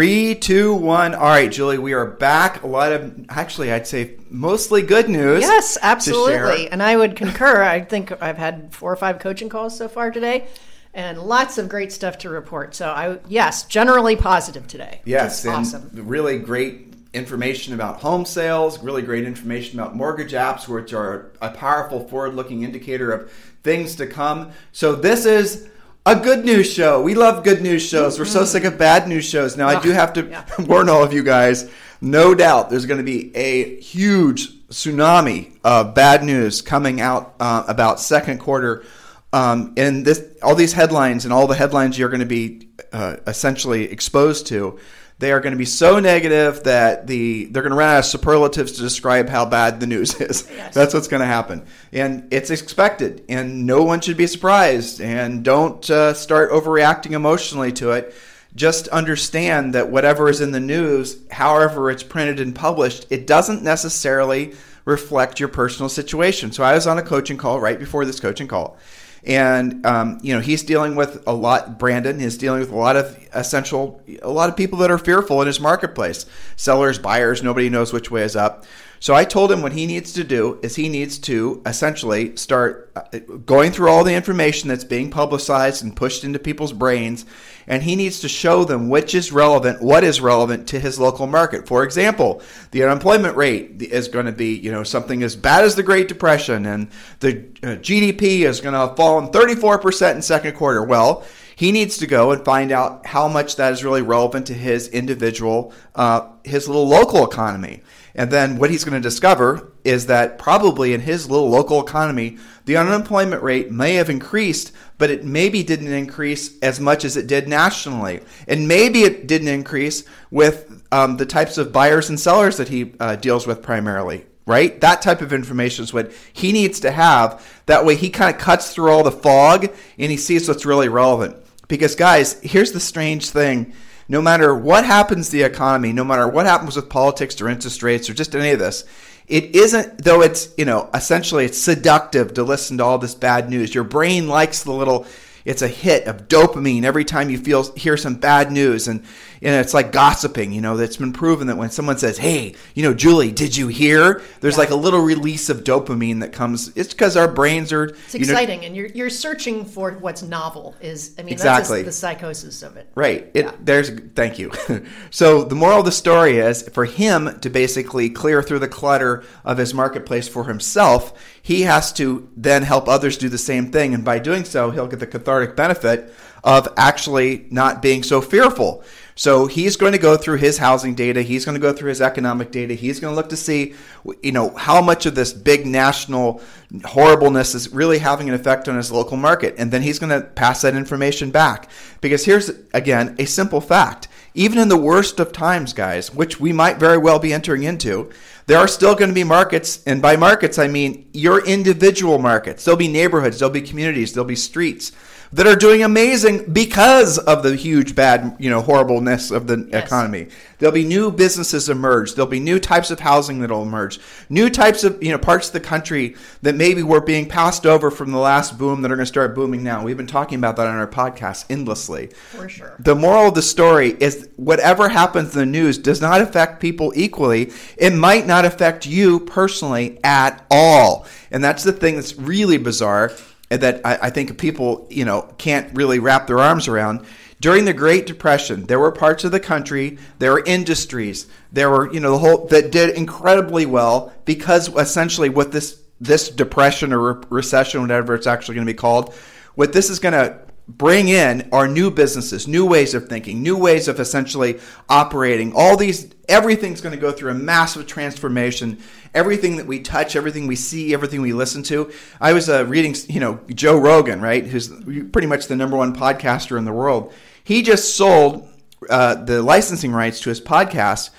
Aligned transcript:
Three, 0.00 0.34
two, 0.34 0.72
one. 0.72 1.14
All 1.14 1.26
right, 1.26 1.52
Julie, 1.52 1.76
we 1.76 1.92
are 1.92 2.06
back. 2.06 2.62
A 2.62 2.66
lot 2.66 2.90
of, 2.90 3.26
actually, 3.28 3.70
I'd 3.70 3.86
say 3.86 4.16
mostly 4.30 4.80
good 4.80 5.10
news. 5.10 5.42
Yes, 5.42 5.76
absolutely. 5.82 6.70
And 6.70 6.82
I 6.82 6.96
would 6.96 7.16
concur. 7.16 7.62
I 7.62 7.82
think 7.82 8.10
I've 8.22 8.38
had 8.38 8.72
four 8.72 8.90
or 8.90 8.96
five 8.96 9.18
coaching 9.18 9.50
calls 9.50 9.76
so 9.76 9.88
far 9.88 10.10
today 10.10 10.46
and 10.94 11.20
lots 11.20 11.58
of 11.58 11.68
great 11.68 11.92
stuff 11.92 12.16
to 12.20 12.30
report. 12.30 12.74
So 12.74 12.88
I 12.88 13.18
yes, 13.28 13.64
generally 13.64 14.16
positive 14.16 14.66
today. 14.66 15.02
Yes, 15.04 15.44
awesome. 15.44 15.90
really 15.92 16.38
great 16.38 16.94
information 17.12 17.74
about 17.74 18.00
home 18.00 18.24
sales, 18.24 18.82
really 18.82 19.02
great 19.02 19.24
information 19.26 19.78
about 19.78 19.94
mortgage 19.94 20.32
apps, 20.32 20.66
which 20.66 20.94
are 20.94 21.30
a 21.42 21.50
powerful 21.50 22.08
forward-looking 22.08 22.62
indicator 22.62 23.12
of 23.12 23.30
things 23.62 23.96
to 23.96 24.06
come. 24.06 24.52
So 24.72 24.94
this 24.94 25.26
is 25.26 25.68
a 26.06 26.16
good 26.16 26.44
news 26.44 26.72
show. 26.72 27.02
We 27.02 27.14
love 27.14 27.44
good 27.44 27.62
news 27.62 27.86
shows. 27.86 28.18
We're 28.18 28.24
so 28.24 28.44
sick 28.44 28.64
of 28.64 28.78
bad 28.78 29.06
news 29.08 29.24
shows. 29.24 29.56
Now, 29.56 29.68
I 29.68 29.80
do 29.80 29.90
have 29.90 30.12
to 30.14 30.26
yeah. 30.26 30.44
warn 30.58 30.88
all 30.88 31.02
of 31.02 31.12
you 31.12 31.22
guys. 31.22 31.70
No 32.00 32.34
doubt, 32.34 32.70
there's 32.70 32.86
going 32.86 32.98
to 32.98 33.04
be 33.04 33.34
a 33.36 33.78
huge 33.80 34.66
tsunami 34.68 35.58
of 35.62 35.94
bad 35.94 36.24
news 36.24 36.62
coming 36.62 37.00
out 37.00 37.34
uh, 37.38 37.64
about 37.68 38.00
second 38.00 38.38
quarter. 38.38 38.84
Um, 39.32 39.74
and 39.76 40.04
this, 40.04 40.26
all 40.42 40.54
these 40.54 40.72
headlines 40.72 41.24
and 41.24 41.32
all 41.32 41.46
the 41.46 41.54
headlines 41.54 41.98
you're 41.98 42.08
going 42.08 42.20
to 42.20 42.26
be 42.26 42.68
uh, 42.92 43.16
essentially 43.26 43.84
exposed 43.84 44.46
to 44.48 44.78
they 45.20 45.32
are 45.32 45.40
going 45.40 45.52
to 45.52 45.58
be 45.58 45.66
so 45.66 46.00
negative 46.00 46.64
that 46.64 47.06
the 47.06 47.44
they're 47.44 47.62
going 47.62 47.72
to 47.72 47.76
run 47.76 47.94
out 47.94 47.98
of 47.98 48.04
superlatives 48.06 48.72
to 48.72 48.80
describe 48.80 49.28
how 49.28 49.44
bad 49.44 49.78
the 49.78 49.86
news 49.86 50.18
is. 50.20 50.50
Yes. 50.60 50.74
That's 50.74 50.94
what's 50.94 51.08
going 51.08 51.20
to 51.20 51.26
happen, 51.26 51.64
and 51.92 52.28
it's 52.32 52.50
expected, 52.50 53.24
and 53.28 53.66
no 53.66 53.82
one 53.82 54.00
should 54.00 54.16
be 54.16 54.26
surprised. 54.26 55.00
And 55.00 55.44
don't 55.44 55.88
uh, 55.88 56.14
start 56.14 56.50
overreacting 56.50 57.12
emotionally 57.12 57.72
to 57.72 57.92
it. 57.92 58.14
Just 58.54 58.88
understand 58.88 59.74
that 59.74 59.90
whatever 59.90 60.28
is 60.28 60.40
in 60.40 60.50
the 60.52 60.60
news, 60.60 61.18
however 61.30 61.90
it's 61.90 62.02
printed 62.02 62.40
and 62.40 62.54
published, 62.54 63.06
it 63.10 63.26
doesn't 63.26 63.62
necessarily 63.62 64.54
reflect 64.84 65.38
your 65.38 65.48
personal 65.48 65.88
situation. 65.88 66.52
So 66.52 66.64
I 66.64 66.74
was 66.74 66.86
on 66.86 66.98
a 66.98 67.02
coaching 67.02 67.36
call 67.36 67.60
right 67.60 67.78
before 67.78 68.04
this 68.04 68.20
coaching 68.20 68.48
call 68.48 68.76
and 69.24 69.84
um, 69.84 70.18
you 70.22 70.34
know 70.34 70.40
he's 70.40 70.62
dealing 70.62 70.96
with 70.96 71.22
a 71.26 71.32
lot 71.32 71.78
brandon 71.78 72.20
is 72.20 72.38
dealing 72.38 72.60
with 72.60 72.70
a 72.70 72.76
lot 72.76 72.96
of 72.96 73.16
essential 73.34 74.00
a 74.22 74.30
lot 74.30 74.48
of 74.48 74.56
people 74.56 74.78
that 74.78 74.90
are 74.90 74.98
fearful 74.98 75.40
in 75.40 75.46
his 75.46 75.60
marketplace. 75.60 76.26
Sellers 76.56 76.98
buyers 76.98 77.42
nobody 77.42 77.68
knows 77.68 77.92
which 77.92 78.10
way 78.10 78.22
is 78.22 78.36
up 78.36 78.64
so 79.00 79.14
i 79.14 79.24
told 79.24 79.50
him 79.50 79.62
what 79.62 79.72
he 79.72 79.86
needs 79.86 80.12
to 80.12 80.22
do 80.22 80.60
is 80.62 80.76
he 80.76 80.88
needs 80.88 81.18
to 81.18 81.60
essentially 81.66 82.36
start 82.36 82.92
uh, 82.94 83.18
going 83.44 83.72
through 83.72 83.88
all 83.88 84.04
the 84.04 84.14
information 84.14 84.68
that's 84.68 84.84
being 84.84 85.10
publicized 85.10 85.82
and 85.82 85.96
pushed 85.96 86.22
into 86.22 86.38
people's 86.38 86.72
brains 86.72 87.26
and 87.70 87.84
he 87.84 87.94
needs 87.94 88.18
to 88.20 88.28
show 88.28 88.64
them 88.64 88.88
which 88.88 89.14
is 89.14 89.30
relevant, 89.30 89.80
what 89.80 90.02
is 90.02 90.20
relevant 90.20 90.66
to 90.66 90.80
his 90.80 90.98
local 90.98 91.28
market. 91.28 91.68
For 91.68 91.84
example, 91.84 92.42
the 92.72 92.82
unemployment 92.82 93.36
rate 93.36 93.80
is 93.80 94.08
going 94.08 94.26
to 94.26 94.32
be, 94.32 94.56
you 94.56 94.72
know, 94.72 94.82
something 94.82 95.22
as 95.22 95.36
bad 95.36 95.62
as 95.62 95.76
the 95.76 95.84
Great 95.84 96.08
Depression, 96.08 96.66
and 96.66 96.88
the 97.20 97.38
uh, 97.62 97.76
GDP 97.76 98.40
is 98.40 98.60
going 98.60 98.74
to 98.74 98.94
fall 98.96 99.20
in 99.20 99.28
34% 99.28 100.16
in 100.16 100.20
second 100.22 100.56
quarter. 100.56 100.82
Well, 100.82 101.24
he 101.54 101.70
needs 101.70 101.98
to 101.98 102.08
go 102.08 102.32
and 102.32 102.44
find 102.44 102.72
out 102.72 103.06
how 103.06 103.28
much 103.28 103.54
that 103.54 103.72
is 103.72 103.84
really 103.84 104.02
relevant 104.02 104.48
to 104.48 104.54
his 104.54 104.88
individual, 104.88 105.72
uh, 105.94 106.28
his 106.42 106.66
little 106.66 106.88
local 106.88 107.24
economy. 107.24 107.82
And 108.14 108.30
then 108.30 108.58
what 108.58 108.70
he's 108.70 108.84
going 108.84 109.00
to 109.00 109.08
discover 109.08 109.72
is 109.84 110.06
that 110.06 110.38
probably 110.38 110.92
in 110.92 111.00
his 111.00 111.30
little 111.30 111.48
local 111.48 111.82
economy, 111.82 112.38
the 112.64 112.76
unemployment 112.76 113.42
rate 113.42 113.70
may 113.70 113.94
have 113.94 114.10
increased, 114.10 114.72
but 114.98 115.10
it 115.10 115.24
maybe 115.24 115.62
didn't 115.62 115.92
increase 115.92 116.58
as 116.60 116.80
much 116.80 117.04
as 117.04 117.16
it 117.16 117.26
did 117.26 117.48
nationally. 117.48 118.20
And 118.46 118.68
maybe 118.68 119.02
it 119.02 119.26
didn't 119.26 119.48
increase 119.48 120.04
with 120.30 120.82
um, 120.92 121.16
the 121.16 121.26
types 121.26 121.58
of 121.58 121.72
buyers 121.72 122.08
and 122.08 122.18
sellers 122.18 122.56
that 122.56 122.68
he 122.68 122.92
uh, 123.00 123.16
deals 123.16 123.46
with 123.46 123.62
primarily. 123.62 124.26
Right? 124.46 124.80
That 124.80 125.00
type 125.02 125.20
of 125.20 125.32
information 125.32 125.84
is 125.84 125.92
what 125.92 126.12
he 126.32 126.50
needs 126.50 126.80
to 126.80 126.90
have. 126.90 127.46
That 127.66 127.84
way, 127.84 127.94
he 127.94 128.10
kind 128.10 128.34
of 128.34 128.40
cuts 128.40 128.74
through 128.74 128.90
all 128.90 129.04
the 129.04 129.12
fog 129.12 129.72
and 129.98 130.10
he 130.10 130.16
sees 130.16 130.48
what's 130.48 130.66
really 130.66 130.88
relevant. 130.88 131.36
Because, 131.68 131.94
guys, 131.94 132.40
here's 132.40 132.72
the 132.72 132.80
strange 132.80 133.30
thing 133.30 133.72
no 134.10 134.20
matter 134.20 134.52
what 134.56 134.84
happens 134.84 135.26
to 135.26 135.32
the 135.36 135.44
economy, 135.44 135.92
no 135.92 136.02
matter 136.02 136.26
what 136.26 136.44
happens 136.44 136.74
with 136.74 136.88
politics 136.88 137.40
or 137.40 137.48
interest 137.48 137.80
rates 137.80 138.10
or 138.10 138.12
just 138.12 138.34
any 138.34 138.50
of 138.50 138.58
this, 138.58 138.84
it 139.28 139.54
isn't 139.54 140.02
though 140.02 140.20
it's 140.20 140.52
you 140.58 140.64
know 140.64 140.90
essentially 140.92 141.44
it's 141.44 141.56
seductive 141.56 142.34
to 142.34 142.42
listen 142.42 142.78
to 142.78 142.84
all 142.84 142.98
this 142.98 143.14
bad 143.14 143.48
news. 143.48 143.72
Your 143.72 143.84
brain 143.84 144.26
likes 144.26 144.64
the 144.64 144.72
little 144.72 145.06
it's 145.44 145.62
a 145.62 145.68
hit 145.68 146.08
of 146.08 146.26
dopamine 146.26 146.82
every 146.82 147.04
time 147.04 147.30
you 147.30 147.38
feel 147.38 147.72
hear 147.74 147.96
some 147.96 148.16
bad 148.16 148.50
news. 148.50 148.88
And 148.88 149.04
and 149.42 149.54
it's 149.54 149.74
like 149.74 149.92
gossiping 149.92 150.52
you 150.52 150.60
know 150.60 150.76
that's 150.76 150.96
been 150.96 151.12
proven 151.12 151.46
that 151.46 151.56
when 151.56 151.70
someone 151.70 151.98
says 151.98 152.18
hey 152.18 152.54
you 152.74 152.82
know 152.82 152.94
julie 152.94 153.30
did 153.40 153.56
you 153.56 153.68
hear? 153.68 154.22
There's 154.40 154.54
yeah. 154.54 154.60
like 154.60 154.70
a 154.70 154.74
little 154.74 155.00
release 155.00 155.48
of 155.48 155.64
dopamine 155.64 156.20
that 156.20 156.32
comes 156.32 156.72
it's 156.76 156.92
because 156.92 157.16
our 157.16 157.26
brains 157.26 157.72
are 157.72 157.84
it's 157.84 158.14
exciting 158.14 158.60
know, 158.60 158.66
and 158.66 158.76
you're 158.76 158.86
you're 158.88 159.10
searching 159.10 159.64
for 159.64 159.92
what's 159.92 160.22
novel 160.22 160.74
is 160.80 161.14
i 161.18 161.22
mean 161.22 161.32
exactly. 161.32 161.82
the 161.82 161.92
psychosis 161.92 162.62
of 162.62 162.76
it. 162.76 162.90
Right. 162.94 163.30
It 163.34 163.46
yeah. 163.46 163.52
there's 163.60 163.90
thank 164.14 164.38
you. 164.38 164.52
So 165.10 165.44
the 165.44 165.54
moral 165.54 165.80
of 165.80 165.84
the 165.84 165.92
story 165.92 166.38
is 166.38 166.68
for 166.68 166.84
him 166.84 167.38
to 167.40 167.50
basically 167.50 168.10
clear 168.10 168.42
through 168.42 168.60
the 168.60 168.68
clutter 168.68 169.24
of 169.44 169.58
his 169.58 169.74
marketplace 169.74 170.28
for 170.28 170.44
himself 170.44 171.12
he 171.42 171.62
has 171.62 171.92
to 171.94 172.28
then 172.36 172.62
help 172.62 172.88
others 172.88 173.16
do 173.16 173.28
the 173.28 173.38
same 173.38 173.72
thing. 173.72 173.94
And 173.94 174.04
by 174.04 174.18
doing 174.18 174.44
so 174.44 174.70
he'll 174.70 174.86
get 174.86 175.00
the 175.00 175.06
cathartic 175.06 175.56
benefit 175.56 176.12
of 176.44 176.68
actually 176.76 177.46
not 177.50 177.82
being 177.82 178.02
so 178.02 178.20
fearful 178.20 178.84
so 179.20 179.44
he's 179.48 179.76
going 179.76 179.92
to 179.92 179.98
go 179.98 180.16
through 180.16 180.38
his 180.38 180.56
housing 180.56 180.94
data. 180.94 181.20
He's 181.20 181.44
going 181.44 181.54
to 181.54 181.60
go 181.60 181.74
through 181.74 181.90
his 181.90 182.00
economic 182.00 182.50
data. 182.50 182.72
He's 182.72 183.00
going 183.00 183.12
to 183.12 183.14
look 183.14 183.28
to 183.28 183.36
see, 183.36 183.74
you 184.22 184.32
know, 184.32 184.56
how 184.56 184.80
much 184.80 185.04
of 185.04 185.14
this 185.14 185.34
big 185.34 185.66
national 185.66 186.40
horribleness 186.86 187.54
is 187.54 187.70
really 187.70 187.98
having 187.98 188.30
an 188.30 188.34
effect 188.34 188.66
on 188.66 188.78
his 188.78 188.90
local 188.90 189.18
market. 189.18 189.56
And 189.58 189.70
then 189.70 189.82
he's 189.82 189.98
going 189.98 190.08
to 190.08 190.26
pass 190.26 190.62
that 190.62 190.74
information 190.74 191.30
back. 191.30 191.68
Because 192.00 192.24
here's, 192.24 192.48
again, 192.72 193.14
a 193.18 193.26
simple 193.26 193.60
fact. 193.60 194.08
Even 194.32 194.58
in 194.58 194.70
the 194.70 194.78
worst 194.78 195.20
of 195.20 195.32
times, 195.32 195.74
guys, 195.74 196.14
which 196.14 196.40
we 196.40 196.54
might 196.54 196.78
very 196.78 196.96
well 196.96 197.18
be 197.18 197.34
entering 197.34 197.64
into, 197.64 198.08
there 198.46 198.56
are 198.56 198.66
still 198.66 198.94
going 198.94 199.10
to 199.10 199.14
be 199.14 199.22
markets. 199.22 199.82
And 199.84 200.00
by 200.00 200.16
markets, 200.16 200.58
I 200.58 200.66
mean 200.66 201.10
your 201.12 201.46
individual 201.46 202.18
markets. 202.18 202.64
There'll 202.64 202.78
be 202.78 202.88
neighborhoods, 202.88 203.38
there'll 203.38 203.52
be 203.52 203.60
communities, 203.60 204.14
there'll 204.14 204.26
be 204.26 204.34
streets 204.34 204.92
that 205.32 205.46
are 205.46 205.54
doing 205.54 205.82
amazing 205.84 206.52
because 206.52 207.18
of 207.18 207.42
the 207.42 207.54
huge 207.54 207.94
bad, 207.94 208.36
you 208.40 208.50
know, 208.50 208.60
horribleness 208.60 209.30
of 209.30 209.46
the 209.46 209.68
yes. 209.70 209.86
economy. 209.86 210.26
There'll 210.58 210.74
be 210.74 210.84
new 210.84 211.12
businesses 211.12 211.68
emerge. 211.68 212.14
There'll 212.14 212.30
be 212.30 212.40
new 212.40 212.58
types 212.58 212.90
of 212.90 213.00
housing 213.00 213.38
that'll 213.38 213.62
emerge. 213.62 214.00
New 214.28 214.50
types 214.50 214.82
of, 214.82 215.00
you 215.02 215.12
know, 215.12 215.18
parts 215.18 215.46
of 215.46 215.52
the 215.52 215.60
country 215.60 216.16
that 216.42 216.56
maybe 216.56 216.82
were 216.82 217.00
being 217.00 217.28
passed 217.28 217.64
over 217.64 217.90
from 217.90 218.10
the 218.10 218.18
last 218.18 218.58
boom 218.58 218.82
that 218.82 218.90
are 218.90 218.96
going 218.96 219.04
to 219.04 219.06
start 219.06 219.34
booming 219.34 219.62
now. 219.62 219.84
We've 219.84 219.96
been 219.96 220.06
talking 220.06 220.38
about 220.38 220.56
that 220.56 220.66
on 220.66 220.76
our 220.76 220.88
podcast 220.88 221.46
endlessly. 221.48 222.08
For 222.08 222.48
sure. 222.48 222.74
The 222.80 222.96
moral 222.96 223.28
of 223.28 223.34
the 223.34 223.42
story 223.42 223.96
is 224.00 224.28
whatever 224.36 224.88
happens 224.88 225.32
in 225.34 225.38
the 225.38 225.46
news 225.46 225.78
does 225.78 226.00
not 226.00 226.20
affect 226.20 226.60
people 226.60 226.92
equally. 226.96 227.52
It 227.76 227.94
might 227.94 228.26
not 228.26 228.44
affect 228.44 228.84
you 228.84 229.20
personally 229.20 230.00
at 230.02 230.44
all. 230.50 231.06
And 231.30 231.42
that's 231.42 231.62
the 231.62 231.72
thing 231.72 231.94
that's 231.94 232.16
really 232.16 232.58
bizarre 232.58 233.12
that 233.50 233.80
I, 233.84 233.98
I 234.02 234.10
think 234.10 234.38
people, 234.38 234.86
you 234.90 235.04
know, 235.04 235.22
can't 235.38 235.74
really 235.74 235.98
wrap 235.98 236.26
their 236.26 236.38
arms 236.38 236.68
around. 236.68 237.04
During 237.40 237.64
the 237.64 237.72
Great 237.72 238.06
Depression, 238.06 238.64
there 238.64 238.78
were 238.78 238.92
parts 238.92 239.24
of 239.24 239.32
the 239.32 239.40
country, 239.40 239.98
there 240.18 240.32
were 240.32 240.44
industries, 240.44 241.26
there 241.52 241.70
were, 241.70 241.92
you 241.92 241.98
know, 241.98 242.12
the 242.12 242.18
whole 242.18 242.46
that 242.48 242.70
did 242.70 242.96
incredibly 242.96 243.66
well 243.66 244.12
because 244.24 244.68
essentially 244.76 245.28
what 245.28 245.50
this 245.50 245.80
this 246.00 246.30
depression 246.30 246.92
or 246.92 247.14
re- 247.14 247.24
recession, 247.28 247.82
whatever 247.82 248.14
it's 248.14 248.26
actually 248.26 248.54
going 248.54 248.66
to 248.66 248.72
be 248.72 248.76
called, 248.76 249.14
what 249.54 249.72
this 249.72 249.90
is 249.90 249.98
going 249.98 250.14
to 250.14 250.38
bring 250.66 251.08
in 251.08 251.48
are 251.52 251.66
new 251.66 251.90
businesses, 251.90 252.46
new 252.46 252.64
ways 252.64 252.94
of 252.94 253.08
thinking, 253.08 253.42
new 253.42 253.56
ways 253.56 253.88
of 253.88 253.98
essentially 254.00 254.60
operating. 254.88 255.52
All 255.54 255.76
these, 255.76 256.10
everything's 256.28 256.80
going 256.80 256.94
to 256.94 257.00
go 257.00 257.12
through 257.12 257.32
a 257.32 257.34
massive 257.34 257.86
transformation. 257.86 258.78
Everything 259.14 259.56
that 259.56 259.66
we 259.66 259.80
touch, 259.80 260.14
everything 260.14 260.46
we 260.46 260.56
see, 260.56 260.94
everything 260.94 261.20
we 261.20 261.32
listen 261.32 261.62
to. 261.64 261.90
I 262.20 262.32
was 262.32 262.48
uh, 262.48 262.64
reading, 262.66 262.94
you 263.08 263.20
know, 263.20 263.40
Joe 263.54 263.78
Rogan, 263.78 264.20
right, 264.20 264.46
who's 264.46 264.68
pretty 264.68 265.26
much 265.26 265.46
the 265.46 265.56
number 265.56 265.76
one 265.76 265.94
podcaster 265.94 266.56
in 266.56 266.64
the 266.64 266.72
world. 266.72 267.12
He 267.42 267.62
just 267.62 267.96
sold 267.96 268.48
uh, 268.88 269.16
the 269.16 269.42
licensing 269.42 269.92
rights 269.92 270.20
to 270.20 270.28
his 270.28 270.40
podcast 270.40 271.10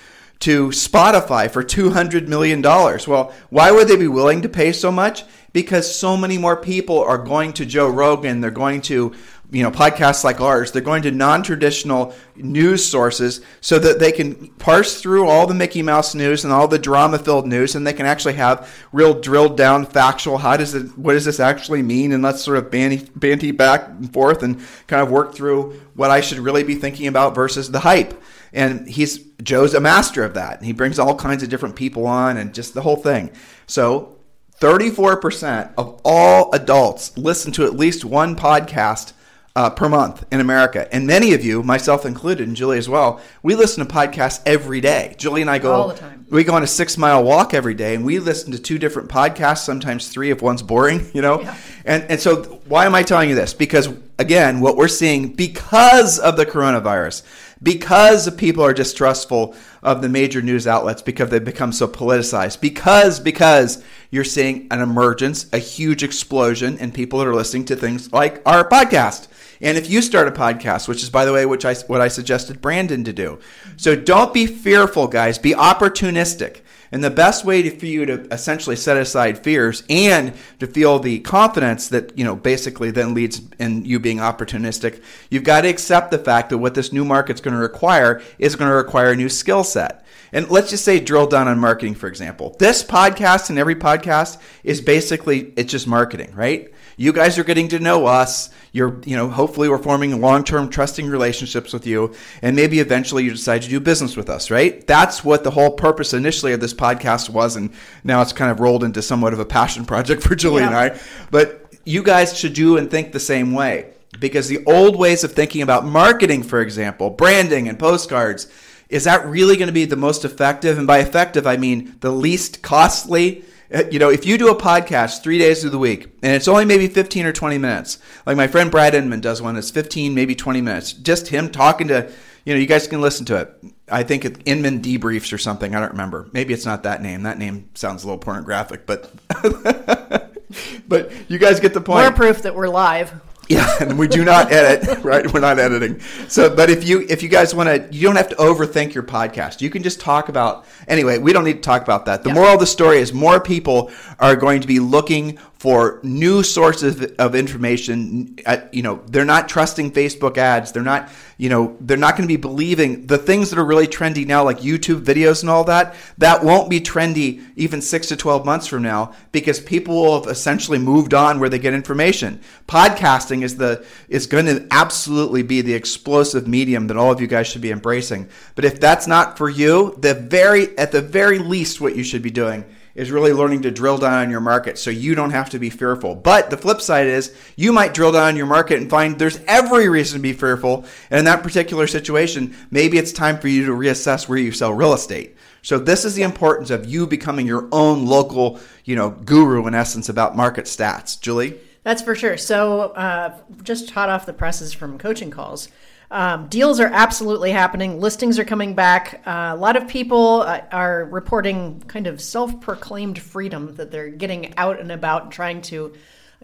to 0.42 0.70
Spotify 0.70 1.50
for 1.50 1.64
$200 1.64 2.28
million. 2.28 2.62
Well, 2.62 3.34
why 3.50 3.72
would 3.72 3.88
they 3.88 3.96
be 3.96 4.08
willing 4.08 4.42
to 4.42 4.50
pay 4.50 4.72
so 4.72 4.92
much? 4.92 5.24
Because 5.54 5.94
so 5.94 6.18
many 6.18 6.38
more 6.38 6.58
people 6.58 7.00
are 7.00 7.18
going 7.18 7.54
to 7.54 7.66
Joe 7.66 7.90
Rogan, 7.90 8.42
they're 8.42 8.52
going 8.52 8.82
to 8.84 9.14
you 9.52 9.64
know 9.64 9.72
podcasts 9.72 10.24
like 10.24 10.40
ours 10.40 10.72
they're 10.72 10.82
going 10.82 11.02
to 11.02 11.12
non-traditional 11.12 12.14
news 12.36 12.86
sources 12.86 13.42
so 13.60 13.78
that 13.78 14.00
they 14.00 14.12
can 14.12 14.48
parse 14.54 15.02
through 15.02 15.28
all 15.28 15.46
the 15.46 15.54
mickey 15.54 15.82
mouse 15.82 16.16
news 16.16 16.44
and 16.44 16.54
all 16.54 16.68
the 16.68 16.80
drama 16.80 17.20
filled 17.20 17.46
news 17.46 17.76
and 17.76 17.86
they 17.86 17.94
can 17.94 18.06
actually 18.06 18.34
have 18.34 18.74
real 18.94 19.14
drilled 19.14 19.58
down 19.58 19.86
factual 19.86 20.38
how 20.38 20.56
does 20.58 20.74
it 20.74 20.98
what 20.98 21.14
does 21.14 21.26
this 21.26 21.40
actually 21.40 21.82
mean? 21.82 22.12
And 22.12 22.24
let's 22.24 22.42
sort 22.42 22.58
of 22.58 22.72
banty, 22.72 23.10
banty 23.16 23.52
back 23.52 23.88
and 23.88 24.12
forth 24.12 24.44
and 24.44 24.60
kind 24.88 25.02
of 25.02 25.12
work 25.12 25.34
through 25.36 25.80
what 25.96 26.12
i 26.12 26.22
should 26.22 26.40
really 26.40 26.64
be 26.64 26.76
thinking 26.76 27.08
about 27.08 27.36
versus 27.36 27.72
the 27.72 27.80
hype. 27.80 28.22
And 28.54 28.88
he's 28.88 29.20
joe's 29.42 29.74
a 29.74 29.80
master 29.80 30.24
of 30.24 30.34
that. 30.34 30.64
He 30.64 30.74
brings 30.74 31.00
all 31.00 31.16
kinds 31.16 31.44
of 31.44 31.50
different 31.50 31.76
people 31.76 32.06
on 32.06 32.38
and 32.38 32.54
just 32.54 32.74
the 32.74 32.82
whole 32.82 32.98
thing. 32.98 33.32
So 33.66 34.18
34% 34.60 35.74
of 35.78 36.00
all 36.04 36.54
adults 36.54 37.18
listen 37.18 37.52
to 37.54 37.66
at 37.66 37.76
least 37.76 38.06
one 38.06 38.36
podcast 38.36 39.14
uh, 39.56 39.70
per 39.70 39.90
month 39.90 40.26
in 40.32 40.40
America. 40.40 40.88
And 40.94 41.06
many 41.06 41.34
of 41.34 41.44
you, 41.44 41.62
myself 41.62 42.06
included, 42.06 42.48
and 42.48 42.56
Julie 42.56 42.78
as 42.78 42.88
well, 42.88 43.20
we 43.44 43.56
listen 43.56 43.86
to 43.86 43.94
podcasts 43.94 44.42
every 44.46 44.80
day. 44.80 45.16
Julie 45.18 45.42
and 45.42 45.50
I 45.50 45.60
go 45.60 45.74
all 45.74 45.88
the 45.90 45.96
time. 45.96 46.26
We 46.30 46.46
go 46.46 46.54
on 46.54 46.64
a 46.64 46.68
six 46.68 46.98
mile 46.98 47.24
walk 47.24 47.54
every 47.54 47.74
day, 47.74 47.96
and 47.96 48.06
we 48.06 48.20
listen 48.20 48.54
to 48.54 48.60
two 48.60 48.78
different 48.78 49.10
podcasts, 49.10 49.66
sometimes 49.66 50.08
three 50.08 50.32
if 50.32 50.42
one's 50.42 50.62
boring, 50.62 51.10
you 51.14 51.22
know. 51.22 51.42
Yeah. 51.42 51.58
And 51.84 52.04
and 52.10 52.20
so 52.20 52.62
why 52.68 52.86
am 52.86 52.96
I 52.96 53.04
telling 53.04 53.30
you 53.30 53.36
this? 53.36 53.54
Because 53.54 53.90
again, 54.18 54.62
what 54.62 54.78
we're 54.78 54.88
seeing 54.88 55.34
because 55.34 56.18
of 56.18 56.38
the 56.38 56.46
coronavirus, 56.46 57.24
because 57.62 58.34
people 58.36 58.64
are 58.64 58.74
distrustful 58.74 59.56
of 59.84 60.02
the 60.02 60.08
major 60.08 60.42
news 60.42 60.68
outlets 60.68 61.02
because 61.02 61.30
they've 61.30 61.44
become 61.44 61.74
so 61.74 61.90
politicized, 61.90 62.62
because 62.62 63.20
because 63.20 63.84
you're 64.12 64.24
seeing 64.24 64.68
an 64.72 64.82
emergence, 64.82 65.48
a 65.52 65.58
huge 65.58 66.04
explosion 66.04 66.78
in 66.78 66.94
people 66.94 67.20
that 67.20 67.28
are 67.28 67.36
listening 67.36 67.66
to 67.66 67.76
things 67.76 68.14
like 68.14 68.42
our 68.46 68.68
podcast. 68.70 69.28
And 69.62 69.78
if 69.78 69.90
you 69.90 70.02
start 70.02 70.28
a 70.28 70.32
podcast, 70.32 70.88
which 70.88 71.04
is 71.04 71.10
by 71.10 71.26
the 71.26 71.34
way, 71.34 71.46
which 71.46 71.66
I 71.66 71.76
what 71.76 72.02
I 72.02 72.08
suggested 72.08 72.62
Brandon 72.62 73.04
to 73.04 73.14
do. 73.14 73.40
So 73.78 73.96
don't 73.96 74.34
be 74.34 74.48
fearful, 74.48 75.08
guys. 75.08 75.38
Be 75.38 75.54
opportunistic. 75.54 76.62
And 76.94 77.02
the 77.02 77.10
best 77.10 77.46
way 77.46 77.62
to, 77.62 77.72
for 77.72 77.86
you 77.86 78.06
to 78.06 78.28
essentially 78.34 78.76
set 78.76 78.98
aside 78.98 79.42
fears 79.42 79.84
and 79.90 80.34
to 80.60 80.68
feel 80.68 81.00
the 81.00 81.20
confidence 81.20 81.88
that, 81.88 82.18
you 82.18 82.26
know, 82.26 82.36
basically 82.36 82.92
then 82.92 83.14
leads 83.14 83.42
in 83.60 83.86
you 83.86 83.98
being 83.98 84.18
opportunistic, 84.18 85.02
you've 85.30 85.46
got 85.46 85.62
to 85.62 85.70
accept 85.70 86.12
the 86.12 86.18
fact 86.18 86.50
that 86.50 86.58
what 86.58 86.76
this 86.76 86.92
new 86.92 87.06
market's 87.06 87.40
going 87.40 87.54
to 87.54 87.62
require 87.62 88.22
is 88.40 88.58
going 88.58 88.70
to 88.70 88.76
require 88.76 89.12
a 89.12 89.16
new 89.16 89.30
skill 89.30 89.64
set. 89.64 90.06
And 90.34 90.50
let's 90.50 90.70
just 90.70 90.84
say 90.84 91.00
drill 91.00 91.28
down 91.28 91.48
on 91.48 91.60
marketing, 91.60 91.96
for 91.96 92.08
example. 92.08 92.58
This 92.60 92.84
podcast 92.84 93.50
and 93.50 93.58
every 93.58 93.76
podcast 93.76 94.42
is 94.66 94.82
basically, 94.82 95.54
it's 95.56 95.72
just 95.72 95.88
marketing, 95.88 96.34
right? 96.36 96.74
You 96.98 97.14
guys 97.14 97.38
are 97.40 97.44
getting 97.44 97.68
to 97.70 97.80
know 97.80 98.06
us. 98.06 98.50
You're, 98.72 99.02
you 99.06 99.16
know, 99.16 99.30
hopefully 99.30 99.70
we're 99.70 99.78
forming 99.78 100.20
long-term 100.22 100.70
trusting 100.70 101.08
relationships 101.08 101.74
with 101.74 101.86
you, 101.86 102.14
and 102.42 102.56
maybe 102.56 102.80
eventually 102.80 103.24
you 103.24 103.32
decide 103.32 103.62
to 103.64 103.70
do 103.70 103.80
business 103.80 104.16
with 104.16 104.30
us, 104.30 104.50
right? 104.50 104.86
That's 104.88 105.24
what 105.24 105.44
the 105.44 105.52
whole 105.52 105.72
purpose 105.72 106.14
initially 106.14 106.54
of 106.54 106.62
this 106.62 106.74
podcast 106.74 107.30
was, 107.30 107.56
and 107.56 107.74
now 108.04 108.22
it's 108.22 108.34
kind 108.34 108.52
of 108.52 108.60
rolled 108.60 108.84
into 108.84 109.02
somewhat 109.02 109.34
of 109.34 109.40
a 109.40 109.46
passion 109.46 109.86
project 109.86 110.24
for 110.24 110.36
Julie 110.36 110.62
yeah. 110.62 110.68
and 110.68 110.76
I. 110.76 111.00
But 111.32 111.74
you 111.86 112.04
guys 112.04 112.38
should 112.38 112.54
do 112.54 112.78
and 112.78 112.90
think 112.90 113.12
the 113.12 113.20
same 113.20 113.54
way 113.54 113.94
because 114.20 114.48
the 114.48 114.64
old 114.66 114.98
ways 114.98 115.24
of 115.24 115.34
thinking 115.34 115.62
about 115.62 115.86
marketing, 115.86 116.44
for 116.44 116.62
example, 116.62 117.10
branding 117.10 117.68
and 117.68 117.80
postcards, 117.80 118.48
is 118.90 119.06
that 119.06 119.26
really 119.26 119.56
going 119.56 119.68
to 119.68 119.74
be 119.74 119.86
the 119.86 119.96
most 119.96 120.26
effective? 120.26 120.78
And 120.78 120.86
by 120.86 121.00
effective, 121.00 121.48
I 121.48 121.58
mean 121.58 121.96
the 122.02 122.12
least 122.12 122.62
costly 122.62 123.46
Uh, 123.74 123.84
you 123.90 124.00
know, 124.00 124.10
if 124.10 124.26
you 124.26 124.38
do 124.38 124.50
a 124.50 124.56
podcast 124.56 125.24
three 125.24 125.38
days 125.38 125.64
of 125.64 125.72
the 125.72 125.78
week 125.78 126.10
and 126.22 126.34
it's 126.34 126.48
only 126.48 126.66
maybe 126.66 126.88
15 126.88 127.26
or 127.26 127.32
20 127.32 127.58
minutes, 127.58 128.00
like 128.26 128.36
my 128.36 128.48
friend 128.48 128.70
Brad 128.70 128.94
Inman 128.94 129.22
does 129.22 129.42
one 129.42 129.56
that's 129.56 129.72
15, 129.72 130.14
maybe 130.14 130.36
20 130.36 130.62
minutes, 130.62 130.94
just 130.94 131.30
him 131.30 131.50
talking 131.50 131.88
to, 131.88 132.12
you 132.44 132.54
know, 132.54 132.60
you 132.60 132.68
guys 132.68 132.88
can 132.88 133.02
listen 133.02 133.26
to 133.28 133.38
it. 133.38 133.54
I 133.90 134.04
think 134.04 134.26
it's 134.26 134.40
Inman 134.46 134.82
Debriefs 134.82 135.32
or 135.32 135.38
something. 135.38 135.76
I 135.76 135.80
don't 135.80 135.92
remember. 135.92 136.28
Maybe 136.34 136.54
it's 136.54 136.66
not 136.66 136.84
that 136.84 137.02
name. 137.02 137.24
That 137.24 137.38
name 137.38 137.70
sounds 137.76 138.04
a 138.04 138.08
little 138.08 138.20
pornographic, 138.20 138.86
but 138.86 139.12
but 140.88 141.12
you 141.30 141.38
guys 141.38 141.60
get 141.60 141.74
the 141.74 141.82
point. 141.82 142.04
More 142.04 142.12
proof 142.12 142.42
that 142.44 142.56
we're 142.56 142.68
live. 142.68 143.14
Yeah, 143.62 143.76
and 143.82 144.00
we 144.00 144.08
do 144.08 144.24
not 144.24 144.50
edit, 144.52 145.00
right? 145.04 145.32
We're 145.32 145.42
not 145.42 145.60
editing. 145.60 146.00
So, 146.30 146.56
but 146.56 146.70
if 146.70 146.88
you 146.88 147.06
if 147.10 147.22
you 147.22 147.28
guys 147.28 147.54
want 147.54 147.68
to, 147.68 147.94
you 147.94 148.08
don't 148.08 148.16
have 148.16 148.30
to 148.30 148.36
overthink 148.36 148.94
your 148.94 149.04
podcast. 149.04 149.60
You 149.60 149.70
can 149.70 149.84
just 149.84 150.00
talk 150.00 150.30
about. 150.30 150.66
Anyway, 150.88 151.18
we 151.18 151.34
don't 151.34 151.44
need 151.44 151.56
to 151.56 151.62
talk 151.62 151.82
about 151.82 152.06
that. 152.06 152.24
The 152.24 152.30
yeah. 152.30 152.36
moral 152.36 152.54
of 152.54 152.60
the 152.62 152.66
story 152.66 153.00
is 153.00 153.12
more 153.12 153.42
people 153.42 153.92
are 154.20 154.38
going 154.38 154.62
to 154.62 154.68
be 154.68 154.80
looking 154.80 155.38
for 155.62 156.00
new 156.02 156.42
sources 156.42 157.06
of 157.20 157.36
information. 157.36 158.36
You 158.72 158.82
know, 158.82 159.04
they're 159.06 159.24
not 159.24 159.48
trusting 159.48 159.92
Facebook 159.92 160.40
ads. 160.40 160.72
They're 160.72 160.82
not, 160.82 161.08
you 161.38 161.50
know, 161.50 161.78
they're 161.82 161.98
not 161.98 162.18
going 162.18 162.28
to 162.28 162.34
be 162.34 162.42
believing 162.42 163.06
the 163.06 163.20
things 163.20 163.52
that 163.52 163.60
are 163.60 163.64
really 163.64 163.86
trendy 163.86 164.26
now, 164.26 164.44
like 164.44 164.62
YouTube 164.62 165.04
videos 165.04 165.42
and 165.42 165.52
all 165.52 165.64
that. 165.66 165.94
That 166.18 166.44
won't 166.44 166.72
be 166.72 166.82
trendy 166.82 167.44
even 167.56 167.80
six 167.80 168.08
to 168.08 168.16
12 168.16 168.44
months 168.44 168.66
from 168.66 168.82
now 168.82 169.14
because 169.32 169.60
people 169.60 169.94
will 169.94 170.20
have 170.24 170.32
essentially 170.32 170.80
moved 170.80 171.14
on 171.14 171.40
where 171.40 171.48
they 171.48 171.60
get 171.60 171.76
information. 171.76 172.42
Podcasting 172.68 173.44
is 173.44 173.58
the, 173.58 173.86
is 174.10 174.26
going 174.26 174.48
to 174.48 174.66
absolutely 174.72 175.44
be 175.44 175.62
the 175.62 175.76
explosive 175.76 176.48
medium 176.48 176.88
that 176.88 176.98
all 176.98 177.12
of 177.12 177.22
you 177.22 177.28
guys 177.28 177.46
should 177.46 177.62
be 177.62 177.70
embracing. 177.70 178.28
But 178.56 178.66
if 178.66 178.80
that's 178.80 179.06
not 179.06 179.38
for 179.38 179.48
you, 179.48 179.96
the 180.00 180.16
very, 180.16 180.76
at 180.76 180.92
the 180.92 181.04
very 181.04 181.38
least, 181.38 181.80
what 181.80 181.96
you 181.96 182.04
should 182.04 182.24
be 182.24 182.32
doing 182.32 182.66
is 182.96 183.12
really 183.12 183.34
learning 183.34 183.62
to 183.64 183.72
drill 183.72 183.98
down 183.98 184.14
on 184.14 184.30
your 184.30 184.42
market 184.42 184.78
so 184.78 184.90
you 184.90 185.16
don't 185.16 185.32
have 185.32 185.50
to 185.50 185.60
be 185.60 185.70
fearful. 185.70 186.16
But 186.16 186.50
the 186.50 186.58
flip 186.58 186.82
side 186.82 187.08
is 187.08 187.36
you 187.56 187.72
might 187.72 187.94
drill 187.94 188.12
down 188.12 188.30
on 188.30 188.36
your 188.36 188.46
market 188.46 188.80
and 188.80 188.90
find 188.90 189.18
there's 189.18 189.40
every 189.48 189.90
reason 189.90 190.20
to 190.20 190.22
be 190.22 190.34
fearful. 190.34 190.86
And 191.10 191.20
in 191.20 191.26
that 191.26 191.44
particular 191.44 191.88
situation, 191.88 192.56
maybe 192.70 192.98
it's 192.98 193.12
time 193.12 193.40
for 193.40 193.48
you 193.48 193.66
to 193.66 193.72
reassess 193.72 194.28
where 194.28 194.38
you 194.38 194.52
sell 194.52 194.74
real 194.74 194.94
estate. 194.94 195.36
So 195.62 195.78
this 195.78 196.06
is 196.06 196.16
the 196.16 196.24
importance 196.24 196.72
of 196.72 196.86
you 196.86 197.06
becoming 197.06 197.46
your 197.46 197.68
own 197.72 198.06
local, 198.06 198.60
you 198.84 198.96
know, 198.96 199.12
guru 199.12 199.68
in 199.68 199.76
essence 199.76 200.10
about 200.10 200.36
market 200.36 200.66
stats. 200.66 201.20
Julie? 201.20 201.60
That's 201.84 202.02
for 202.02 202.16
sure. 202.16 202.38
So 202.38 202.82
uh, 202.92 203.38
just 203.64 203.92
hot 203.92 204.10
off 204.10 204.26
the 204.26 204.34
presses 204.34 204.74
from 204.74 204.98
coaching 204.98 205.32
calls. 205.32 205.70
Um, 206.12 206.48
deals 206.48 206.82
are 206.82 206.88
absolutely 206.88 207.52
happening. 207.52 208.02
Listings 208.02 208.38
are 208.38 208.44
coming 208.44 208.76
back. 208.76 209.22
Uh, 209.26 209.52
a 209.54 209.56
lot 209.56 209.78
of 209.78 209.88
people 209.88 210.42
uh, 210.42 210.62
are 210.70 211.06
reporting 211.06 211.82
kind 211.88 212.06
of 212.06 212.20
self 212.20 212.60
proclaimed 212.60 213.18
freedom 213.18 213.76
that 213.76 213.92
they're 213.92 214.10
getting 214.10 214.56
out 214.58 214.82
and 214.82 214.92
about 214.92 215.24
and 215.24 215.32
trying 215.32 215.62
to 215.64 215.94